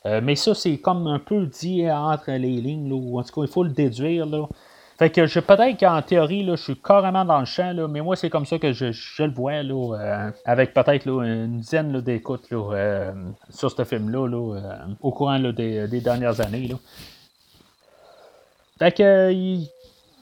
[0.03, 3.41] mais ça, c'est comme un peu dit entre les lignes, là, ou en tout cas,
[3.43, 4.49] il faut le déduire, là.
[4.99, 8.01] Fait que je peut-être qu'en théorie, là, je suis carrément dans le champ, là, mais
[8.01, 8.91] moi, c'est comme ça que je,
[9.23, 14.59] le vois, là, avec peut-être une dizaine d'écoutes sur ce film-là, là,
[15.01, 16.67] au courant des, dernières années.
[16.67, 16.75] Là.
[18.77, 19.31] Fait que,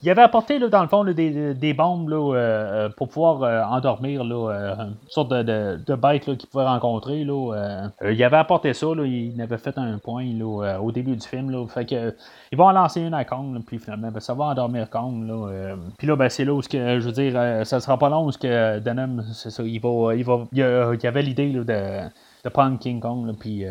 [0.04, 4.96] il avait apporté, dans le fond, des, bombes là, euh, pour pouvoir euh, endormir une
[5.08, 7.24] sorte de, bête qu'il pouvait rencontrer.
[7.24, 7.54] Là,
[8.02, 11.68] euh, il avait apporté ça, il avait fait un point au début du film.
[11.68, 12.16] Fait que,
[12.52, 15.28] ils vont en lancer une à Kong, puis finalement, ben, ça va endormir Kong.
[15.28, 18.28] Là, puis là, ben, c'est là où, que, je veux dire, ça sera pas long
[18.28, 18.82] où que
[19.34, 23.66] ça, il va, avait l'idée de, de prendre King Kong, puis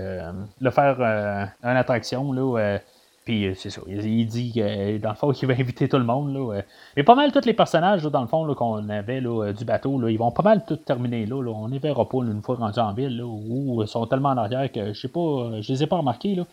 [0.60, 2.32] le faire une attraction.
[2.32, 2.78] Là,
[3.24, 3.82] puis euh, c'est ça.
[3.86, 6.32] Il, dit que euh, dans le fond, qu'il va inviter tout le monde.
[6.32, 6.62] Là,
[6.96, 10.08] mais pas mal tous les personnages, dans le fond, qu'on avait là, euh, du bateau,
[10.08, 11.36] ils vont pas mal tout terminer là.
[11.36, 14.70] On ne verra pas une fois rendus en ville, où ils sont tellement en arrière
[14.72, 16.34] que je sais pas, je les ai pas remarqués.
[16.34, 16.44] Là.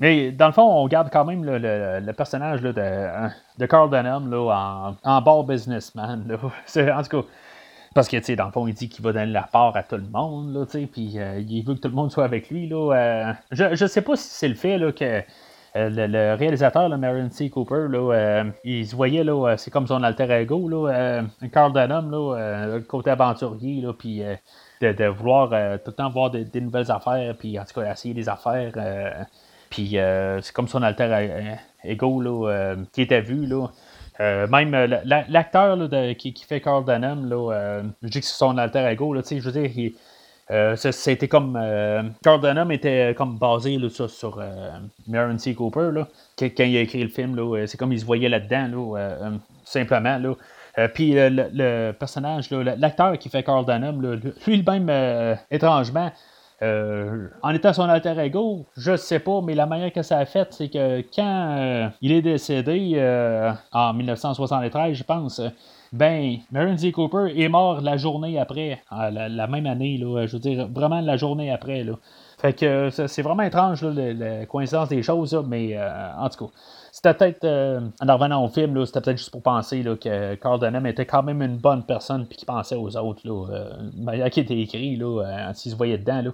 [0.00, 4.32] Mais dans le fond, on garde quand même le, personnage là, de, de Carl Denham
[4.34, 6.36] en, en bar businessman.
[6.76, 7.28] En tout cas,
[7.94, 9.84] parce que, tu sais, dans le fond, il dit qu'il va donner la part à
[9.84, 13.36] tout le monde, puis il veut que tout le monde soit avec lui, là.
[13.52, 15.22] je, je sais pas si c'est le fait, là, que
[15.76, 17.50] euh, le, réalisateur, le Marion C.
[17.50, 21.72] Cooper, là, euh, il se voyait, là, euh, c'est comme son alter ego, là, Carl
[21.72, 24.22] Dunham, là, côté aventurier, là, puis
[24.80, 25.48] de, vouloir
[25.80, 28.72] tout le temps voir des, nouvelles affaires, puis en tout cas essayer des affaires.
[29.68, 29.96] puis
[30.42, 33.46] c'est comme son alter ego là, qui était vu.
[33.46, 33.66] Là.
[34.46, 34.74] même
[35.16, 35.76] l'acteur
[36.16, 39.52] qui, fait Carl Dunham, là, je dis que c'est son alter ego, là, je veux
[39.52, 39.94] dire, il,
[40.50, 40.76] euh,
[41.30, 41.58] comme.
[41.60, 45.54] Euh, Carl Dunham était comme basé sur, sur euh, C.
[45.54, 45.90] Cooper.
[45.92, 46.06] Là,
[46.38, 49.30] quand il a écrit le film, là, c'est comme il se voyait là-dedans, là, euh,
[49.64, 50.20] simplement.
[50.92, 56.10] Puis le, personnage, l'acteur qui fait Carl Dunham, lui, même étrangement,
[56.60, 60.48] en étant son alter ego, je sais pas, mais la manière que ça a fait,
[60.52, 63.00] c'est que quand il est décédé
[63.72, 65.40] en 1973, je pense,
[65.94, 66.92] ben, Marion Z.
[66.92, 71.16] Cooper est mort la journée après, la, même année, là, je veux dire, vraiment la
[71.16, 71.84] journée après.
[71.84, 71.94] Là.
[72.38, 75.78] Fait que c'est vraiment étrange, la, coïncidence des choses, mais
[76.18, 76.52] en tout cas.
[76.94, 80.86] C'était peut-être, euh, en revenant au film, c'était peut-être juste pour penser là, que Carl
[80.86, 83.20] était quand même une bonne personne puis qu'il pensait aux autres.
[83.24, 86.22] Là, euh, qui était écrit, là, euh, s'il se voyait dedans.
[86.22, 86.30] Là.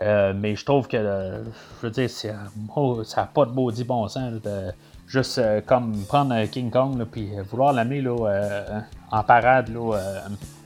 [0.00, 4.40] Euh, mais je trouve que, je veux dire, ça n'a pas de maudit bon sens
[4.40, 4.72] de
[5.10, 9.98] juste comme prendre King Kong puis vouloir l'amener en parade là,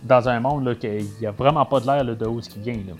[0.03, 2.59] dans un monde là, qu'il n'y a vraiment pas de l'air de où ce qui
[2.59, 2.75] vient.
[2.75, 2.93] Là.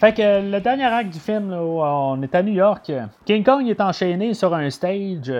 [0.00, 2.90] Fait que le dernier acte du film, là, on est à New York.
[3.26, 5.30] King Kong est enchaîné sur un stage.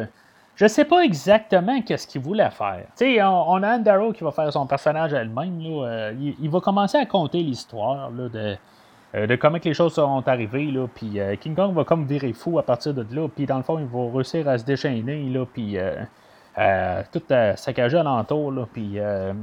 [0.61, 2.83] Je sais pas exactement qu'est-ce qu'il voulait faire.
[2.95, 5.59] Tu sais, on, a Anne qui va faire son personnage elle-même.
[5.65, 8.57] Euh, il, va commencer à conter l'histoire de,
[9.15, 10.67] euh, de comment les choses sont arrivées.
[10.67, 13.27] Là, puis euh, King Kong va comme virer fou à partir de là.
[13.35, 15.31] Puis dans le fond, il va réussir à se déchaîner.
[15.31, 15.79] Là, puis
[17.11, 17.23] tout
[17.57, 18.99] saccagé alentour, là, puis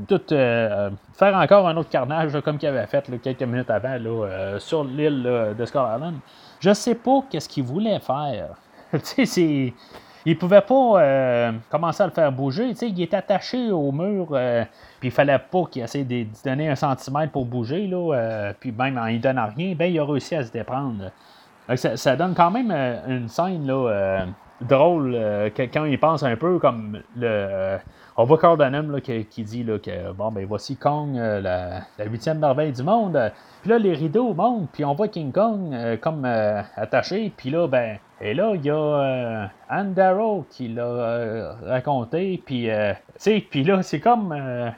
[0.07, 4.83] tout faire encore un autre carnage comme qu'il avait fait quelques minutes avant là, sur
[4.83, 5.23] l'île
[5.57, 6.17] de Skull Island.
[6.59, 8.49] Je sais pas qu'est-ce qu'il voulait faire.
[9.03, 9.73] c'est
[10.31, 12.73] il pouvait pas commencer à le faire bouger.
[12.81, 14.27] il est attaché au mur,
[14.99, 17.87] puis il fallait pas qu'il essaie de, donner un centimètre pour bouger.
[17.87, 21.11] Là, puis même en y donnant rien, ben, il a réussi à se déprendre.
[21.75, 22.71] Ça, donne quand même
[23.07, 24.25] une scène là,
[24.61, 27.27] drôle euh, quand il pense un peu comme le.
[27.27, 27.77] Euh,
[28.19, 32.71] on voit là, qui, dit là, que bon ben voici Kong, euh, la huitième merveille
[32.71, 33.31] du monde.
[33.61, 37.31] Puis là, les rideaux montent, puis on voit King Kong comme attaché.
[37.37, 42.41] Puis là, ben, et là, il y a Anne Darrow qui l'a raconté.
[42.43, 42.69] Puis,
[43.51, 44.35] puis là, c'est comme,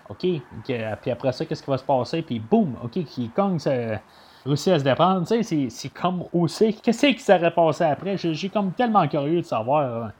[0.09, 0.25] OK,
[0.65, 2.21] puis après ça, qu'est-ce qui va se passer?
[2.21, 4.01] Puis boum, OK, King Kong, c'est
[4.45, 5.27] réussi à se déprendre.
[5.27, 6.73] Tu sais, c'est comme aussi.
[6.81, 8.17] Qu'est-ce qui serait passé après?
[8.17, 10.11] J'ai comme tellement curieux de savoir.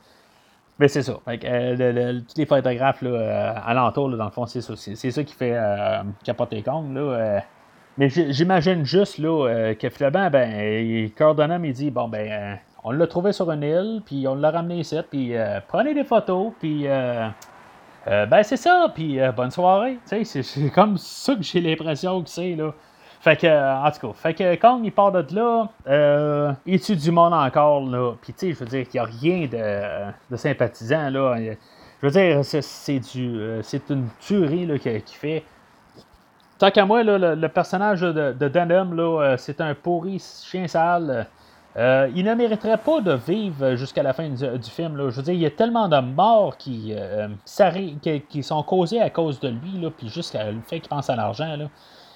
[0.79, 1.19] Mais c'est ça.
[1.27, 4.73] Euh, tous les photographes là, euh, alentour, dans le fond, c'est ça.
[4.75, 6.95] C'est ça qui fait euh, capoter Kong.
[6.95, 7.41] Là,
[7.97, 13.33] mais j'imagine juste là, que finalement, ben, Cardonham, il dit bon, ben, on l'a trouvé
[13.33, 15.33] sur une île, puis on l'a ramené ici, puis
[15.67, 16.85] prenez des photos, puis.
[16.85, 19.99] ben c'est ça, puis bonne soirée.
[20.05, 22.55] C'est comme ça que j'ai l'impression que c'est.
[22.55, 22.73] là.
[23.21, 26.79] Fait que, euh, en tout cas, fait que quand il part de là, euh, il
[26.79, 28.13] tue du monde encore, là.
[28.21, 31.35] Puis, tu sais, je veux dire qu'il n'y a rien de, de, sympathisant, là.
[32.01, 35.43] Je veux dire, c'est du euh, c'est une tuerie, là, qu'il fait.
[36.59, 40.67] Tant qu'à moi, là, le, personnage de, de Dunham, là, euh, c'est un pourri chien
[40.67, 41.27] sale.
[41.75, 44.95] il ne mériterait pas de vivre jusqu'à la fin du, film.
[44.95, 45.09] Là.
[45.09, 46.93] Je veux dire, il y a tellement de morts qui,
[48.01, 51.09] qui, qui sont causées à cause de lui, là, puis juste le fait qu'il pense
[51.09, 51.57] à l'argent.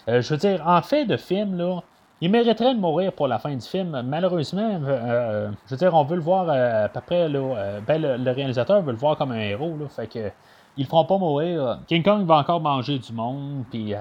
[0.09, 1.81] Euh, je veux dire, en fait de film, là,
[2.21, 4.01] il mériterait de mourir pour la fin du film.
[4.05, 8.01] Malheureusement, euh, euh, je veux dire, on veut le voir à peu près, là, ben,
[8.01, 10.31] le, réalisateur veut le voir comme un héros, là, fait que
[10.75, 11.81] ils le feront pas mourir.
[11.87, 13.93] King Kong va encore manger du monde, puis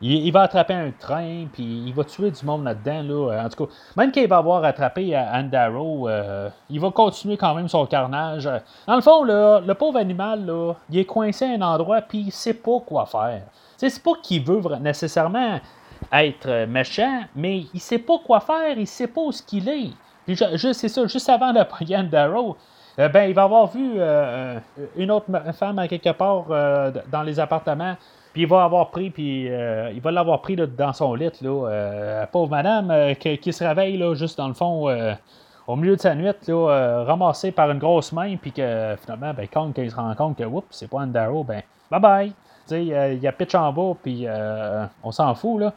[0.00, 3.02] il, va attraper un train, puis il va tuer du monde là-dedans.
[3.02, 3.44] Là.
[3.44, 6.08] En tout cas, même qu'il va avoir attrapé Andaro,
[6.70, 8.48] il va continuer quand même son carnage.
[8.86, 12.18] Dans le fond, là, le pauvre animal, là, il est coincé à un endroit, puis
[12.26, 13.42] il sait pas quoi faire
[13.78, 15.60] c'est pas qu'il veut nécessairement
[16.12, 19.90] être méchant, mais il sait pas quoi faire, il sait pas où ce qu'il est.
[20.26, 22.56] Puis c'est ça, juste avant de Brian Darrow,
[22.98, 24.58] euh, ben, il va avoir vu euh,
[24.96, 27.96] une autre femme quelque part euh, dans les appartements,
[28.32, 31.30] puis il va avoir pris, puis il va l'avoir pris dans son lit,
[32.30, 34.86] pauvre madame qui, se réveille juste dans le fond
[35.66, 39.48] au milieu de sa nuit, là, ramassée par une grosse main, puis que finalement, ben,
[39.50, 42.32] quand il se rend compte que oups, c'est pas un Darrow, ben bye bye.
[42.72, 45.72] Euh, il y a pitch en bas, puis euh, on s'en fout, là.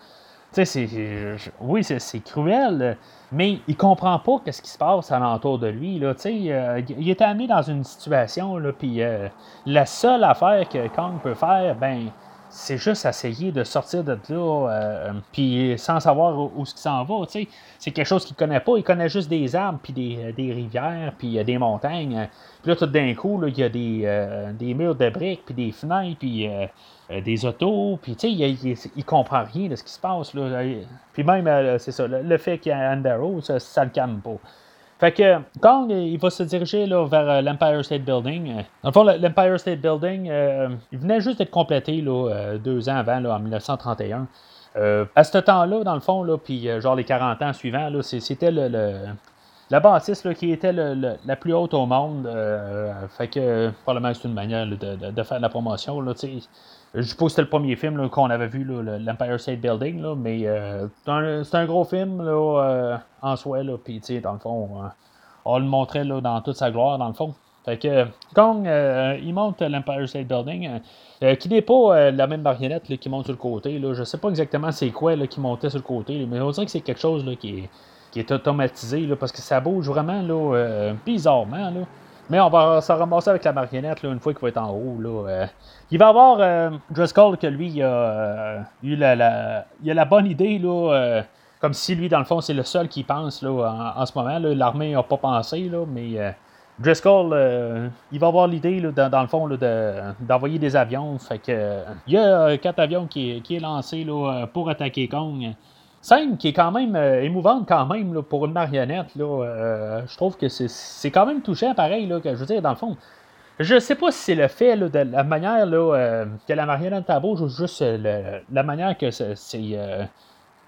[0.54, 2.98] Tu sais, oui, c'est cruel,
[3.32, 5.98] mais il comprend pas ce qui se passe alentour de lui.
[5.98, 9.02] Là, euh, il est amené dans une situation, puis
[9.66, 12.10] la seule affaire que Kong peut faire, ben,
[12.52, 17.26] c'est juste essayer de sortir de là, puis sans savoir où, qu'il s'en va.
[17.28, 18.74] C'est quelque chose qu'il connaît pas.
[18.78, 22.28] Il connaît juste des arbres, puis des, des rivières, puis des montagnes.
[22.62, 25.56] Puis là, tout d'un coup, il y a des, euh, des, murs de briques, puis
[25.56, 26.68] des fenêtres, puis euh,
[27.10, 30.32] euh, des autos, puis tu sais, il, il, comprend rien de ce qui se passe.
[31.14, 34.38] Puis même, c'est ça, le, fait qu'il y a Andaro, ça, ça le calme pas.
[35.02, 38.64] Fait que quand il va se diriger là, vers l'Empire State Building.
[38.84, 40.32] dans le fond, l'Empire State Building,
[40.92, 44.28] il venait juste d'être complété là, deux ans avant, là, en 1931.
[45.16, 49.08] à ce temps-là, dans le fond, là, puis genre les 40 ans suivants, c'était le,
[49.72, 52.30] la bâtisse qui était la plus haute au monde.
[53.18, 56.00] fait que probablement c'est une manière de, faire de la promotion.
[56.00, 56.14] Là,
[56.94, 60.46] je suppose que c'était le premier film qu'on avait vu, l'Empire State Building, mais
[61.04, 62.22] c'est un, gros film
[63.22, 63.60] en soi.
[63.84, 64.70] Puis dans le fond,
[65.46, 67.34] on le montrait dans toute sa gloire, dans le fond.
[67.64, 68.68] Fait que Kong,
[69.22, 70.82] il monte l'Empire State Building.
[71.24, 73.78] Euh, qui n'est pas euh, la même marionnette qui monte sur le côté.
[73.78, 73.94] Là.
[73.94, 76.72] Je sais pas exactement c'est quoi qui montait sur le côté, mais on dirait que
[76.72, 77.70] c'est quelque chose qui,
[78.16, 81.86] est, automatisé parce que ça bouge vraiment là, euh, bizarrement.
[82.32, 84.98] Mais on va s'en ramasser avec la marionnette une fois qu'il va être en haut.
[85.92, 90.58] il va avoir Driscoll que lui il a eu la, il a la bonne idée.
[90.58, 91.24] Là,
[91.60, 94.40] comme si lui, dans le fond, c'est le seul qui pense là, en, ce moment.
[94.40, 96.34] L'armée n'a pas pensé, là, mais
[96.82, 99.48] Driscoll, euh, il va avoir l'idée, dans, le fond,
[100.20, 101.18] d'envoyer des avions.
[101.20, 105.08] Fait que, il y a euh, quatre avions qui, qui est lancé là, pour attaquer
[105.08, 105.54] Kong.
[106.02, 109.08] Scène qui est quand même euh, émouvante quand même pour une marionnette.
[109.16, 112.08] je trouve que c'est quand même touchant, pareil.
[112.08, 112.98] Là, que, je veux dire, dans le fond,
[113.60, 117.42] je sais pas si c'est le fait de la manière là, que la marionnette bouge
[117.42, 119.36] ou juste la manière que c'est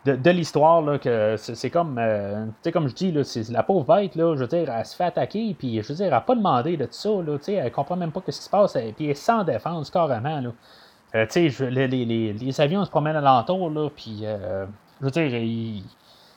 [0.06, 4.42] de, l'histoire, que c'est comme, euh, comme je dis, là, la pauvre bête, là, je
[4.42, 6.86] veux dire, elle se fait attaquer, puis je veux dire, elle n'a pas demandé de
[6.86, 9.90] tout ça, là, elle comprend même pas ce qui se passe, elle est sans défense,
[9.90, 10.50] carrément, là.
[11.16, 14.66] Euh, tu sais, les, les, les, avions se promènent alentour, là, puis, euh,
[15.04, 15.84] je veux dire,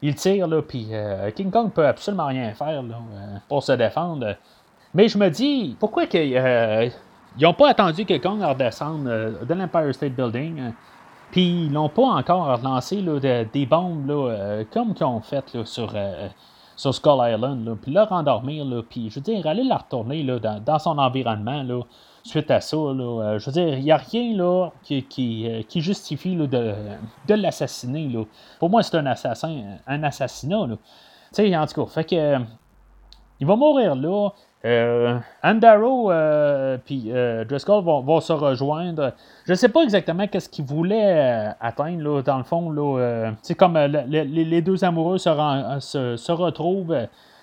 [0.02, 0.88] ils tirent, là, puis
[1.34, 2.96] King Kong peut absolument rien faire, là,
[3.48, 4.34] pour se défendre.
[4.92, 6.92] Mais je me dis, pourquoi qu'ils
[7.40, 10.72] n'ont pas attendu que Kong redescende de l'Empire State Building
[11.30, 13.02] puis ils n'ont pas encore lancé
[13.52, 16.28] des bombes euh, comme qu'ils ont fait sur, euh,
[16.76, 17.76] Skull Island.
[17.82, 18.64] Puis leur endormir.
[18.88, 21.64] Puis je veux dire, aller la retourner dans, son environnement
[22.26, 22.76] suite à ça.
[22.76, 28.26] Euh, je veux dire, il n'y a rien là, qui, qui, justifie de, l'assassiner.
[28.58, 30.66] Pour moi, c'est un assassin, un assassinat.
[30.68, 30.76] Tu
[31.32, 32.38] sais, en tout cas, fait que.
[33.40, 34.30] il va mourir là.
[34.66, 39.12] Euh, Andaro euh, euh, Driscoll vont, se rejoindre.
[39.44, 43.36] Je ne sais pas exactement qu'est-ce qu'ils voulaient atteindre dans le fond.
[43.42, 46.96] C'est comme les deux amoureux se, retrouvent.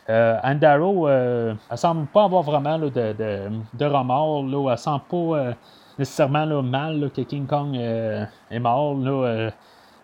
[0.10, 4.44] Andaro, elle semble pas avoir vraiment de, de, de, remords.
[4.46, 5.54] Là, elle sent pas
[5.98, 8.96] nécessairement mal que King Kong est mort.
[8.96, 9.52] Là,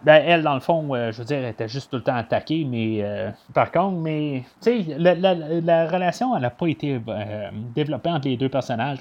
[0.03, 2.15] ben, elle, dans le fond, euh, je veux dire, elle était juste tout le temps
[2.15, 7.49] attaquée, mais euh, par contre, mais, tu sais, la, relation, elle n'a pas été euh,
[7.75, 8.99] développée entre les deux personnages.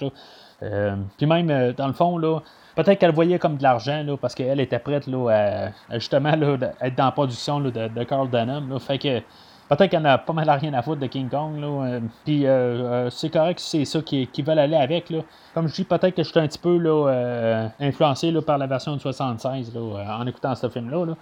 [1.16, 2.40] Puis même, dans le fond, là,
[2.74, 6.56] peut-être qu'elle voyait comme de l'argent, là, parce qu'elle était prête là, à, justement là,
[6.80, 8.68] être dans la production de, Carl Dunham.
[8.68, 9.22] Là, fait que
[9.68, 11.60] Peut-être qu'elle n'a pas mal à rien à foutre de King Kong.
[11.60, 15.10] Là, euh, puis euh, euh, c'est correct si c'est ça qu'ils veulent aller avec.
[15.10, 15.18] Là.
[15.54, 18.66] Comme je dis, peut-être que je suis un petit peu là, influencé là, par la
[18.66, 21.04] version de 76 là, en écoutant ce film-là.
[21.04, 21.14] Là.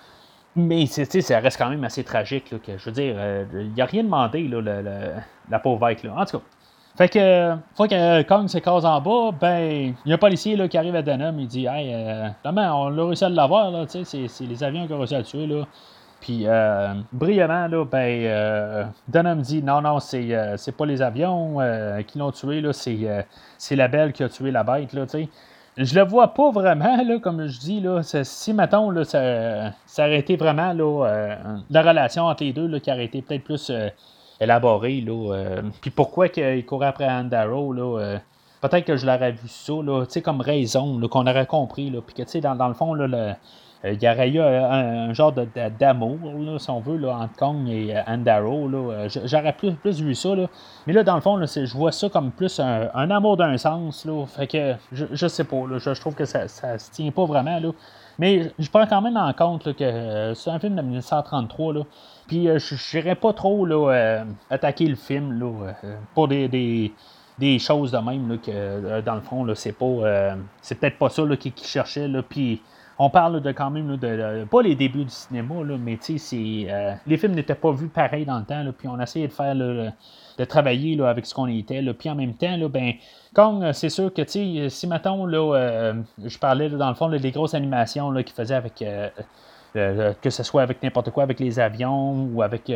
[0.54, 2.50] Mais ça reste quand même assez tragique.
[2.50, 3.16] Là, que, je veux dire,
[3.52, 4.60] il n'y a rien demandé, là,
[5.50, 6.02] la pauvre bête.
[6.04, 6.14] Là.
[6.16, 6.44] En tout cas.
[6.96, 10.66] Fait que, fois que Kong s'écrase en bas, ben, il y a un policier là,
[10.66, 14.64] qui arrive à Denham, il dit Hey, euh, on a réussi à l'avoir, c'est les
[14.64, 15.64] avions qui ont réussi à le tuer, là.
[16.20, 21.02] Puis, euh, brillamment, là, ben, euh, Dunham dit non, non, c'est, euh, c'est pas les
[21.02, 23.26] avions euh, qui l'ont tué, là, c'est,
[23.58, 25.04] c'est la belle qui a tué la bête, là.
[25.78, 30.06] Je le vois pas vraiment, là, comme je dis, là, si, mettons, là, ça, ça
[30.06, 31.36] aurait été vraiment, là,
[31.70, 33.70] la relation entre les deux, là, qui aurait été peut-être plus
[34.40, 35.60] élaborée, là.
[35.82, 38.18] Puis pourquoi qu'il courait après Andaro, là,
[38.60, 42.14] peut-être que je l'aurais vu ça, là, comme raison, là, qu'on aurait compris, là, puis
[42.14, 43.32] que, dans, dans, le fond, là, le euh,
[43.92, 45.32] il y aurait eu un, genre
[45.78, 46.18] d'amour,
[46.58, 48.68] si on veut, là, entre Kong et euh, Andaro.
[48.68, 50.34] Euh, j'aurais plus, plus vu ça.
[50.34, 50.46] Là.
[50.86, 54.04] Mais là, dans le fond, je vois ça comme plus un, amour d'un sens.
[54.04, 54.24] Là.
[54.26, 55.56] Fait que je, je sais pas.
[55.78, 57.58] je, trouve que ça, ça se tient pas vraiment.
[57.58, 57.70] Là.
[58.18, 61.74] Mais je prends quand même en compte que c'est un film de 1933.
[61.74, 61.80] Là.
[62.26, 65.72] Puis je n'irais pas trop là, attaquer le film là,
[66.14, 66.48] pour des,
[67.38, 70.34] des, choses de même que dans le fond, c'est pas.
[70.62, 72.08] c'est peut-être pas ça qu'il cherchait.
[72.28, 72.62] Puis
[72.98, 76.92] on parle de quand même de, pas les débuts du cinéma, là, mais c'est, euh,
[77.06, 80.44] les films n'étaient pas vus pareil dans le temps, puis on essayait de faire de
[80.44, 81.82] travailler là, avec ce qu'on était.
[81.82, 82.92] Là, puis en même temps, là, ben,
[83.34, 85.94] Kong, euh, c'est sûr que si mettons là, euh,
[86.24, 88.82] je parlais dans le fond des grosses animations qu'ils faisaient avec
[89.74, 92.72] que ce soit avec n'importe quoi, avec les avions ou avec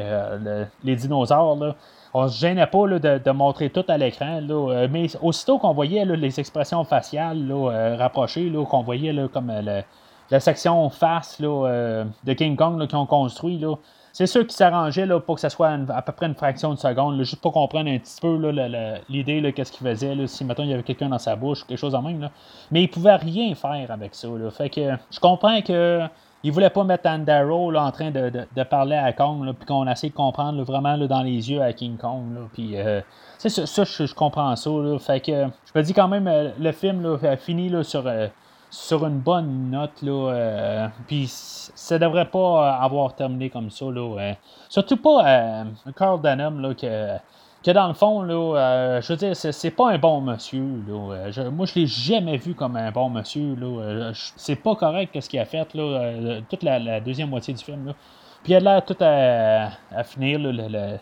[0.84, 1.74] les dinosaures, là,
[2.12, 4.42] on se gênait pas de, montrer tout à l'écran.
[4.90, 7.50] mais aussitôt qu'on voyait les expressions faciales
[7.98, 9.50] rapprochées, qu'on voyait comme
[10.30, 13.74] la section face là, euh, de King Kong qu'ils ont construit, là,
[14.12, 17.18] c'est sûr qu'ils s'arrangeaient pour que ça soit à peu près une fraction de seconde,
[17.22, 18.36] juste pour comprendre un petit peu
[19.08, 21.94] l'idée, qu'est-ce qu'il faisait, si maintenant il y avait quelqu'un dans sa bouche, quelque chose
[21.94, 22.28] en même.
[22.70, 24.28] Mais ils pouvaient rien faire avec ça.
[24.50, 26.02] Fait que je comprends que
[26.42, 30.08] il voulait pas mettre Andaro là, en train de, parler à Kong, puis qu'on essaie
[30.08, 32.48] de comprendre vraiment dans les yeux à King Kong.
[32.54, 32.76] Puis,
[33.38, 34.70] ça, ça je, comprends ça.
[34.98, 38.04] fait que, je me dis quand même, le film là, fini sur
[38.70, 40.02] sur une bonne note.
[40.02, 43.86] Là, puis ça devrait pas avoir terminé comme ça.
[43.86, 44.34] Là,
[44.68, 45.64] surtout pas
[45.96, 47.16] Carl Denham là, que,
[47.64, 50.82] que dans le fond, là, je veux dire, c'est, pas un bon monsieur.
[50.88, 51.50] Là.
[51.50, 53.54] moi, je l'ai jamais vu comme un bon monsieur.
[53.56, 54.12] Là.
[54.36, 57.86] c'est pas correct ce qu'il a fait là, toute la, deuxième moitié du film.
[57.86, 57.94] Là.
[58.42, 60.38] Puis il a l'air tout à, finir.
[60.38, 60.98] le,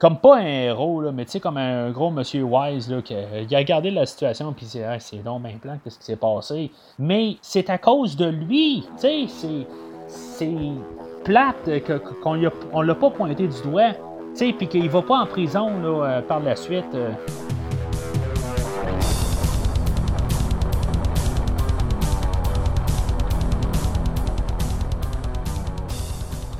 [0.00, 3.14] comme pas un héros, là, mais tu sais, comme un gros monsieur Wise, là, qui
[3.14, 6.70] a regardé la situation, puis il c'est donc bien plan, qu'est-ce qui s'est passé.
[6.98, 9.66] Mais c'est à cause de lui, tu sais,
[10.08, 10.50] c'est
[11.22, 11.70] plate
[12.22, 12.40] qu'on
[12.72, 13.98] on l'a pas pointé du doigt, tu
[14.36, 16.96] sais, puis qu'il va pas en prison, là, euh, par la suite.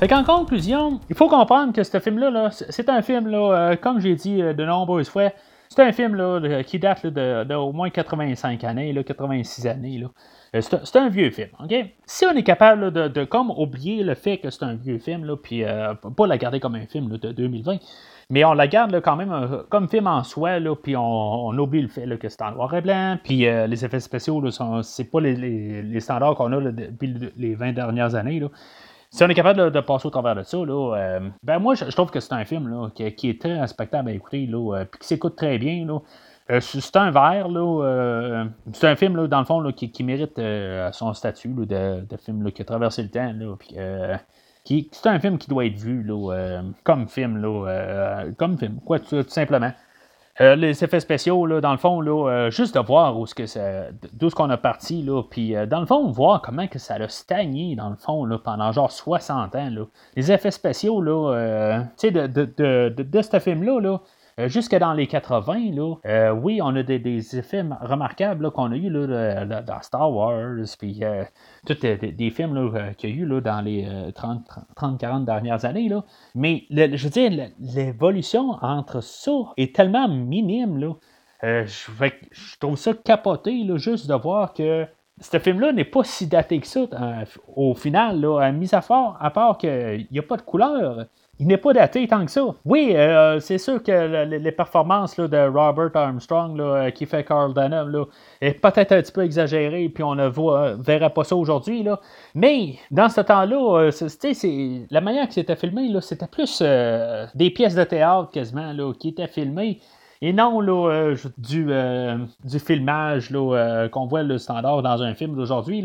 [0.01, 3.99] Fait qu'en conclusion, il faut comprendre que ce film-là, c'est un film, là, euh, comme
[3.99, 5.29] j'ai dit euh, de nombreuses fois,
[5.69, 9.99] c'est un film là, qui date de, au moins 85 années, là, 86 années.
[9.99, 10.07] Là.
[10.55, 11.49] Euh, c'est un vieux film.
[11.63, 11.85] ok?
[12.07, 15.35] Si on est capable de, comme oublier le fait que c'est un vieux film, là,
[15.37, 15.63] puis
[16.17, 17.77] pas la garder comme un film de 2020,
[18.31, 21.89] mais on la garde quand même comme film en soi, là, puis on, oublie le
[21.89, 24.43] fait que c'est en noir et blanc, puis les effets spéciaux,
[24.81, 28.41] c'est pas les, standards qu'on a depuis les 20 dernières années.
[29.13, 31.83] Si on est capable de, passer au travers de ça, là, euh, ben moi, je,
[31.83, 35.01] trouve que c'est un film là, qui, est très respectable à écouter, là, euh, puis
[35.01, 35.85] qui s'écoute très bien.
[35.85, 35.99] Là.
[36.49, 40.39] Euh, c'est un verre, là, c'est un film, là, dans le fond, qui, mérite
[40.93, 43.33] son statut de, de, film là, qui a traversé le temps.
[43.33, 43.75] Là, puis,
[44.63, 48.99] qui, c'est un film qui doit être vu là, comme film, là, comme film, quoi,
[48.99, 49.73] tout simplement.
[50.41, 53.35] Euh, les effets spéciaux, là, dans le fond, là, euh, juste de voir où ce
[53.35, 53.43] que
[54.13, 56.95] d'où ce qu'on a parti, là, puis euh, dans le fond, voir comment que ça
[56.95, 59.69] a stagné, dans le fond, là, pendant genre 60 ans.
[59.69, 59.85] Là.
[60.15, 64.01] Les effets spéciaux, là, tu sais, de, de, de, de, ce film-là, là,
[64.39, 68.75] euh, jusque dans les 80, là, euh, oui, on a des, effets remarquables qu'on a
[68.75, 71.23] eu là, dans Star Wars, puis euh,
[71.65, 75.89] tous des, films qu'il y a eu là, dans les 30-40 dernières années.
[75.89, 76.03] Là.
[76.35, 80.77] Mais je veux dire, l'évolution entre ça est tellement minime.
[80.77, 81.65] Là.
[81.65, 84.87] je, trouve ça capoté là, juste de voir que
[85.19, 86.81] ce film-là n'est pas si daté que ça
[87.55, 91.05] au final, là, mis à part, à part qu'il n'y a pas de couleur
[91.41, 92.45] il n'est pas daté tant que ça.
[92.65, 97.89] Oui, euh, c'est sûr que les performances de Robert Armstrong euh, qui fait Carl Denham
[97.89, 98.05] là,
[98.41, 101.83] est peut-être un petit peu exagéré, puis on ne euh, verra pas ça aujourd'hui.
[102.35, 103.89] Mais dans ce temps-là,
[104.91, 109.79] la manière que c'était filmé, c'était plus des pièces de théâtre quasiment qui étaient filmées.
[110.21, 110.61] Et non
[111.39, 113.33] du filmage
[113.91, 115.83] qu'on voit le standard dans un film d'aujourd'hui.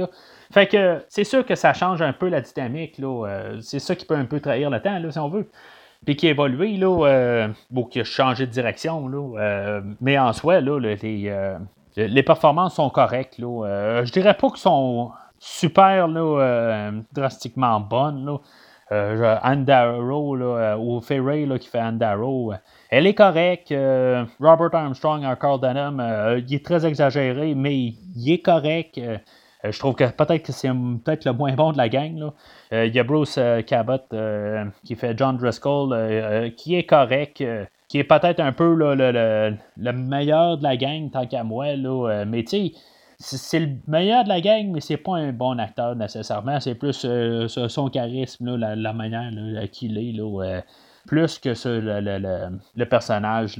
[0.53, 2.99] Fait que c'est sûr que ça change un peu la dynamique.
[2.99, 5.49] Là, euh, c'est ça qui peut un peu trahir le temps, là, si on veut.
[6.05, 7.49] Puis qui a évolué, là, euh,
[7.90, 9.09] qui a changé de direction.
[9.09, 11.32] Là, euh, mais en soi, là, les,
[11.97, 13.38] les, performances sont correctes.
[13.38, 18.24] Là, je dirais pas qu'elles sont super là, drastiquement bonnes.
[18.24, 18.38] Là.
[18.92, 20.36] Euh, Andaro
[20.78, 22.53] ou Ferray qui fait Andaro,
[22.88, 23.74] elle est correcte.
[24.38, 26.01] Robert Armstrong en Carl Denham,
[26.47, 29.01] il est très exagéré, mais il est correct.
[29.67, 32.31] Euh, je trouve que peut-être que c'est peut-être le moins bon de la gang.
[32.73, 33.99] Euh, il y a Bruce euh, Cabot
[34.85, 37.43] qui fait John Driscoll, qui est correct,
[37.89, 41.67] qui est peut-être un peu le, meilleur de la gang tant qu'à moi.
[42.27, 42.73] mais tu
[43.19, 46.61] c'est le meilleur de la gang, mais c'est pas un bon acteur nécessairement.
[46.61, 47.07] C'est plus
[47.47, 49.31] son charisme, la, manière
[49.73, 50.64] qu'il est.
[51.07, 53.59] plus que le, personnage,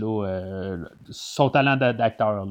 [1.11, 2.45] son talent d'acteur.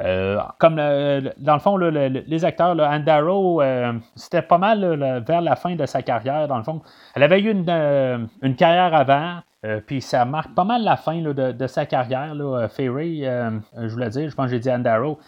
[0.00, 5.56] Euh, comme dans le fond, les acteurs, là, Andaro, euh, c'était pas mal vers la
[5.56, 6.82] fin de sa carrière, dans le fond.
[7.14, 8.26] Elle avait eu une, euh,
[8.56, 9.40] carrière avant,
[9.86, 12.34] puis ça marque pas mal la fin de, sa carrière.
[12.34, 15.18] Là, Ferry, je voulais dire, je pense que j'ai dit Andaro.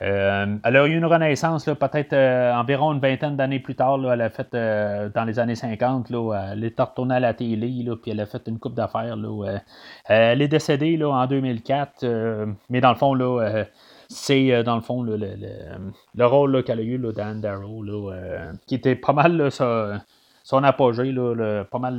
[0.00, 2.14] elle a eu une renaissance peut-être
[2.56, 3.98] environ une vingtaine d'années plus tard.
[4.12, 8.10] elle a fait dans les années 50, là, elle est retournée à la télé, puis
[8.10, 9.16] elle a fait une coupe d'affaires.
[10.06, 12.04] elle est décédée en 2004,
[12.68, 13.14] mais dans le fond,
[14.08, 15.28] c'est euh, dans le fond le, le,
[16.14, 21.14] le rôle qu'elle a eu Dan Darrow, euh, qui était pas mal son apogée,
[21.70, 21.96] pas mal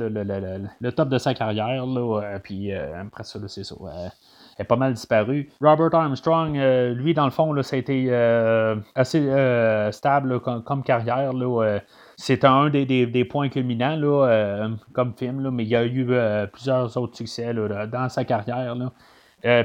[0.80, 1.84] le, top de sa carrière.
[1.86, 3.76] Euh, puis après ça, c'est ça.
[4.58, 5.50] est pas mal disparu.
[5.60, 6.58] Robert Armstrong,
[6.94, 8.12] lui, dans le fond, là, ça a été
[8.96, 11.32] assez stable comme, carrière.
[12.16, 16.08] c'est un des, points culminants là, comme film, mais il y a eu
[16.52, 18.74] plusieurs autres succès dans sa carrière.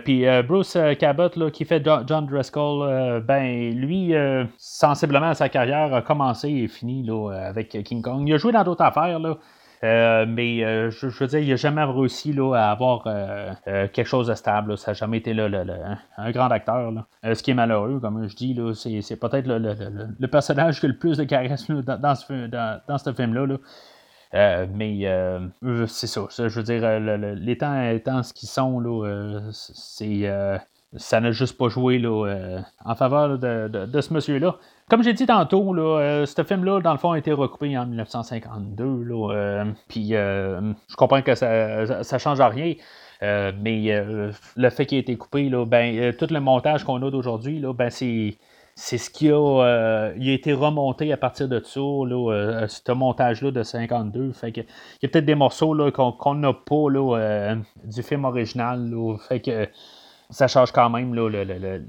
[0.04, 4.14] Puis Bruce Cabot, qui fait John Driscoll, ben lui,
[4.58, 8.28] sensiblement, sa carrière a commencé et fini là, avec King Kong.
[8.28, 9.38] Il a joué dans d'autres affaires, là.
[9.86, 14.06] Euh, mais euh, je, veux dire, il n'a jamais réussi là, à avoir euh, quelque
[14.06, 14.78] chose de stable.
[14.78, 16.92] Ça n'a jamais été un grand acteur.
[17.24, 18.58] ce qui est malheureux, comme je dis,
[19.04, 23.58] c'est, peut-être le, personnage qui a le plus de charisme dans, ce, dans, ce film-là.
[24.36, 25.08] Mais
[25.88, 30.30] c'est ça, Je veux dire, les temps étant ce qu'ils sont, là, c'est,
[30.96, 34.58] ça n'a juste pas joué là, en faveur de ce monsieur-là.
[34.88, 37.88] Comme j'ai dit tantôt, là, euh, ce film-là, dans le fond, a été recoupé en
[37.88, 39.04] 1952.
[39.04, 42.76] Là, euh, puis euh, je comprends que ça ne change rien.
[43.22, 44.06] mais
[44.56, 47.74] le fait qu'il ait été coupé, là, ben, tout le montage qu'on a d'aujourd'hui, là,
[47.74, 48.38] ben, c'est,
[48.76, 53.52] c'est ce qui a, il a été remonté à partir de ça, là, ce montage-là
[53.52, 54.34] de 52.
[54.34, 54.66] Fait que, il
[55.04, 57.56] y a peut-être des morceaux là, qu'on, n'a pas là,
[57.86, 58.90] du film original.
[58.90, 59.70] Là, fait que
[60.30, 61.14] ça change quand même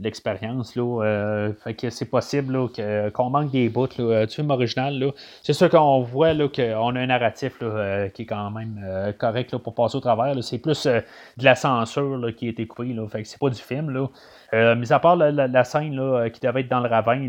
[0.00, 0.74] l'expérience.
[0.76, 2.68] Euh, fait que c'est possible
[3.12, 5.12] qu'on manque des bouts là, du film original.
[5.42, 9.56] C'est sûr qu'on voit qu'on a un narratif euh, qui est quand même euh, correct
[9.58, 10.42] pour passer au travers.
[10.44, 11.02] C'est plus de
[11.38, 12.92] la censure qui a été coupée.
[12.92, 13.90] Là, fait que c'est pas du film.
[13.90, 14.08] Là.
[14.52, 15.92] Mis à part la, scène
[16.32, 17.20] qui devait être dans le ravin,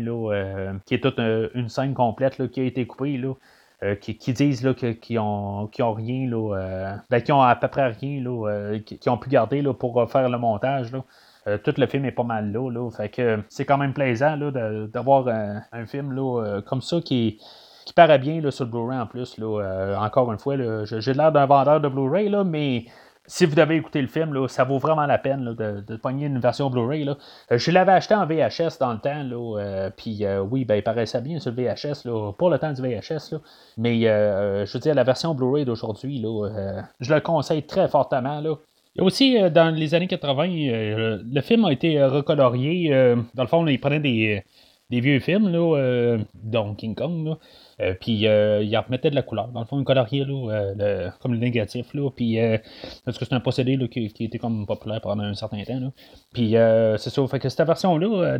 [0.86, 3.16] qui est toute une scène complète qui a été coupée.
[3.16, 3.34] Là.
[3.84, 7.68] Euh, qui, disent là, qu'ils ont, ont rien, là, euh, ben, qui ont à peu
[7.68, 10.90] près rien, là, euh, qui, ont pu garder là, pour faire le montage.
[10.90, 11.58] Là.
[11.58, 12.70] tout le film est pas mal là.
[12.72, 17.40] là fait que c'est quand même plaisant d'avoir un, un, film là, comme ça qui,
[17.86, 19.38] qui paraît bien là, sur le Blu-ray en plus.
[19.38, 22.86] Là, encore une fois, j'ai l'air d'un vendeur de Blu-ray, mais
[23.28, 26.40] si vous devez écouter le film, ça vaut vraiment la peine de, de pogner une
[26.40, 27.06] version Blu-ray.
[27.06, 27.14] Euh,
[27.58, 31.20] je l'avais acheté en VHS dans le temps, euh, puis euh, oui, ben, il paraissait
[31.20, 33.34] bien sur le VHS, là, pour le temps du VHS,
[33.76, 36.24] mais je veux dire, la version Blu-ray d'aujourd'hui,
[37.00, 38.40] je le conseille très fortement.
[38.40, 38.54] Là.
[38.96, 42.90] Et aussi, dans les années 80, le film a été recolorié.
[43.34, 44.42] dans le fond, il prenait des,
[44.90, 47.38] des vieux films, là, dont King Kong, là,
[47.80, 49.48] euh, puis euh, il remettait de la couleur.
[49.48, 51.94] Dans le fond, un colorier, là, comme le négatif.
[51.94, 52.58] Là, puis, euh,
[53.04, 55.78] parce que c'est un procédé là, qui, était comme populaire pendant un certain temps.
[55.78, 55.92] Là.
[56.32, 56.54] Puis
[56.98, 57.26] c'est ça.
[57.28, 58.38] Fait que cette version-là,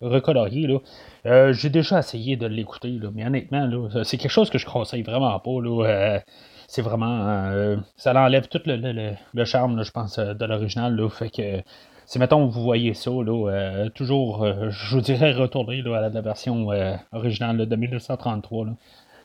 [0.00, 2.98] recoloriée, là, j'ai déjà essayé de l'écouter.
[3.14, 5.60] Mais honnêtement, là, c'est quelque chose que je conseille vraiment pas.
[5.62, 6.20] Là,
[6.66, 7.76] c'est vraiment.
[7.96, 11.00] ça enlève tout le, le, le charme, je pense, de l'original.
[11.10, 11.62] Fait que
[12.10, 16.20] si mettons vous voyez ça, là, euh, toujours, euh, je vous dirais retourner à la,
[16.20, 18.66] version euh, originale de 1933.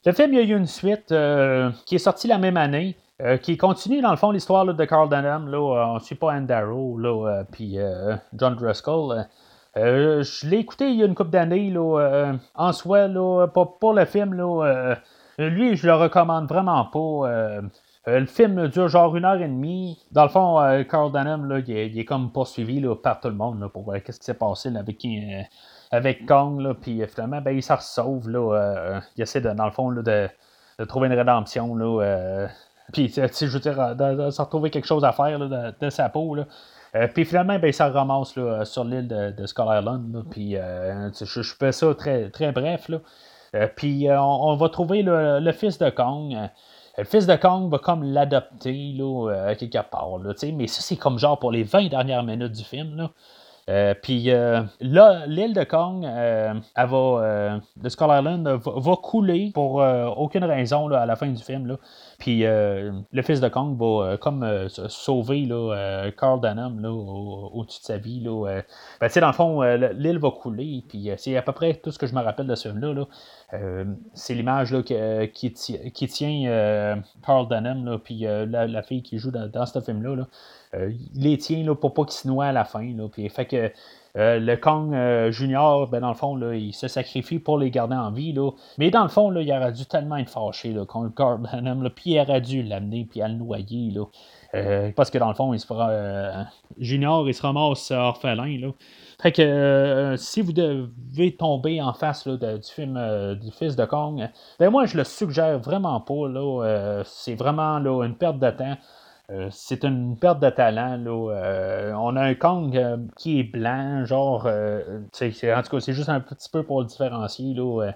[0.06, 1.08] Le film, il y a eu une suite
[1.88, 2.96] qui est sortie la même année.
[3.42, 5.50] qui continue dans le fond l'histoire de Carl Denham.
[5.50, 7.00] Là, on ne suit pas Anne Darrow,
[7.52, 7.78] puis
[8.36, 9.26] John Driscoll.
[9.76, 11.74] je l'ai écouté il y a une couple d'années.
[12.54, 14.96] en soi, là, pour, pour, le film, là,
[15.40, 17.62] lui, je le recommande vraiment pas.
[18.08, 19.98] Euh, le film dure genre une heure et demie.
[20.12, 23.36] Dans le fond, euh, Carl Denham, là, il, est, comme poursuivi là, par tout le
[23.36, 26.62] monde pour voir qu'est-ce qui s'est passé avec, euh, Kong.
[26.62, 28.30] Là, puis finalement, ben, il s'en sauve.
[28.30, 30.30] Là, il essaie, de, dans le fond, là, de,
[30.80, 31.76] de, trouver une rédemption.
[31.76, 32.48] Là,
[32.94, 36.36] puis, je veux dire, de, de, retrouver quelque chose à faire là, de, sa peau.
[36.36, 36.46] Là.
[37.08, 40.26] puis finalement, ben, il s'en ramasse là, sur l'île de, de Skull Island.
[40.30, 42.88] Puis je, je, fais ça très, très bref.
[42.88, 43.00] Là.
[43.76, 46.36] puis on, va trouver le fils de Kong.
[46.98, 50.18] Le fils de Kong va comme l'adopter là, euh, quelque part.
[50.18, 52.96] Là, mais ça, c'est comme genre pour les 20 dernières minutes du film.
[52.96, 53.12] Là.
[53.70, 59.84] Euh, puis euh, là, l'île de Kong, elle va, de Skull Island va, couler pour
[60.18, 61.68] aucune raison là, à la fin du film.
[61.68, 61.78] Là.
[62.18, 67.82] Puis euh, le fils de Kong va euh, comme euh, sauver là, Carl Denham au-dessus
[67.82, 68.20] de sa vie.
[68.22, 68.62] Là,
[69.00, 70.84] ben, dans le fond, l'île va couler.
[70.88, 73.06] Puis c'est à peu près tout ce que je me rappelle de ce film-là.
[74.14, 80.26] c'est l'image qui, qui, tient Carl Denham, puis la, fille qui joue dans, ce film-là.
[80.74, 82.86] il les tient là, pour pas qu'il se noie à la fin.
[82.96, 83.72] Là, puis fait que
[84.18, 87.96] euh, le Kong euh, Junior, ben, dans le fond, il se sacrifie pour les garder
[87.96, 88.32] en vie.
[88.32, 88.52] Là.
[88.78, 92.12] Mais dans le fond, il aurait dû tellement être fâché là, contre Carl Benham, puis
[92.12, 93.92] il aurait dû l'amener puis le noyer.
[93.92, 94.06] Là.
[94.54, 96.46] Euh, parce que dans le fond, il se fera.
[96.78, 98.58] Junior, il se ramasse orphelin.
[98.60, 98.70] Là.
[99.22, 104.70] Fait que si vous devez tomber en face du film du fils de Kong, ben
[104.70, 107.04] moi je le suggère vraiment pas.
[107.06, 108.78] C'est vraiment là, une perte de temps.
[109.32, 110.98] Euh, c'est une perte de talent.
[110.98, 111.32] Là.
[111.34, 114.46] Euh, on a un Kong euh, qui est blanc, genre.
[114.46, 117.54] en tout cas, c'est juste un petit peu pour le différencier.
[117.54, 117.92] Là,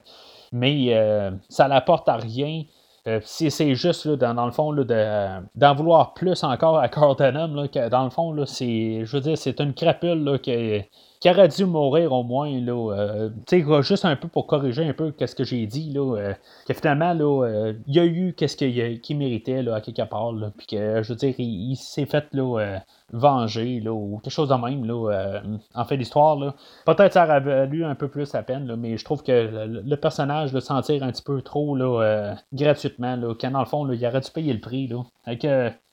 [0.52, 2.64] mais ça n'apporte à rien.
[3.22, 8.32] c'est juste dans, le fond de, d'en vouloir plus encore à que dans le fond,
[8.32, 10.82] là, c'est, je veux dire, c'est une crapule là, qui,
[11.20, 14.94] qui aurait dû mourir au moins, là, tu sais, juste un peu pour corriger un
[14.94, 16.34] peu ce que j'ai dit, là,
[16.66, 20.68] que finalement, là, il y a eu qu'est-ce qu'il méritait, là, à quelque part, puis
[20.68, 22.80] que, je veux dire, il, s'est fait, là,
[23.12, 25.42] venger, là, ou quelque chose de même, là,
[25.76, 26.56] en fait l'histoire, là.
[26.86, 29.96] Peut-être ça aurait valu un peu plus la peine, là, mais je trouve que le,
[29.98, 33.94] personnage le sentir un petit peu trop, là, gratuitement, là, quand dans le fond, là,
[33.94, 35.04] il aurait dû payer le prix, là.
[35.26, 35.46] Avec,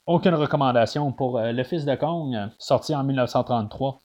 [0.06, 3.98] aucune recommandation pour Le Fils de Kong, sorti en 1933.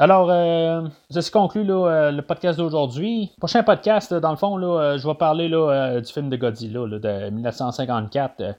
[0.00, 3.32] Alors, euh, ceci conclut là, le podcast d'aujourd'hui.
[3.40, 7.30] Prochain podcast, dans le fond, là, je vais parler là, du film de Godzilla de
[7.30, 8.54] 1954,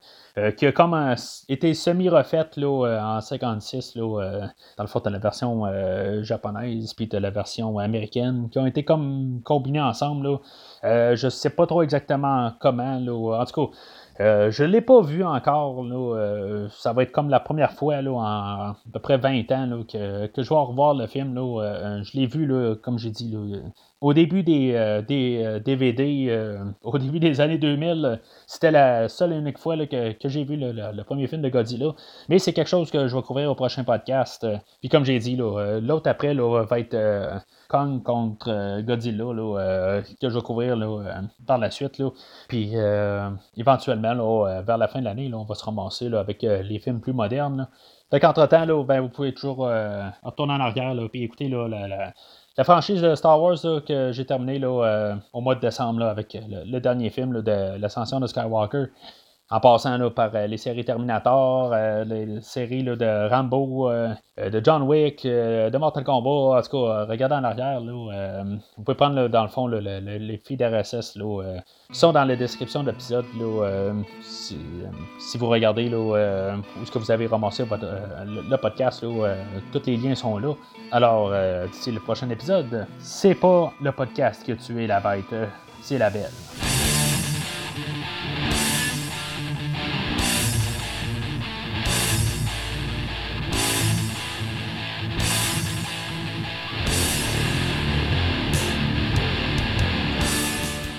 [0.58, 1.16] qui a comme
[1.48, 5.64] été semi-refait en 56, là, dans le fond, de la version
[6.24, 10.40] japonaise puis de la version américaine, qui ont été comme combinées ensemble.
[10.84, 12.98] Je sais pas trop exactement comment.
[13.40, 13.78] En tout cas,
[14.22, 15.84] euh, je ne l'ai pas vu encore.
[15.84, 19.84] Euh, ça va être comme la première fois là, en à peu près 20 ans
[19.84, 21.34] que, que, je vais revoir le film.
[21.36, 23.34] Là, euh, je l'ai vu, là, comme j'ai dit,
[24.02, 28.20] au début des, des DVD, au début des années 2000.
[28.48, 31.94] C'était la seule et unique fois que, j'ai vu le, premier film de Godzilla.
[32.30, 34.48] Mais c'est quelque chose que je vais couvrir au prochain podcast.
[34.80, 36.96] Puis comme j'ai dit, l'autre après va être
[37.70, 42.02] Kong contre euh, Godzilla, euh, que je vais couvrir euh, par la suite.
[42.48, 42.74] Puis
[43.56, 47.68] éventuellement, vers la fin de l'année, on va se ramasser avec les films plus modernes.
[48.10, 49.70] Fait qu'entre-temps, ben, vous pouvez toujours
[50.24, 52.14] retourner en arrière et écouter la,
[52.60, 53.58] la, franchise de Star Wars
[53.88, 58.28] que j'ai terminée là, au mois de décembre avec le, dernier film de l'ascension de
[58.28, 58.86] Skywalker.
[59.52, 64.62] En passant là, par euh, les séries Terminator, euh, les séries de Rambo, euh, de
[64.64, 67.82] John Wick, de Mortal Kombat, en tout cas, regardez en arrière.
[67.82, 68.44] Là,
[68.78, 72.92] vous pouvez prendre dans le fond les feeds RSS qui sont dans la description de
[72.92, 73.26] l'épisode.
[74.22, 74.58] Si,
[75.38, 79.04] vous regardez où est-ce que vous avez ramassé le, podcast,
[79.74, 80.54] tous les liens sont là.
[80.92, 81.34] Alors,
[81.68, 85.36] d'ici le prochain épisode, c'est pas le podcast qui a tué la bête,
[85.82, 86.69] c'est la belle.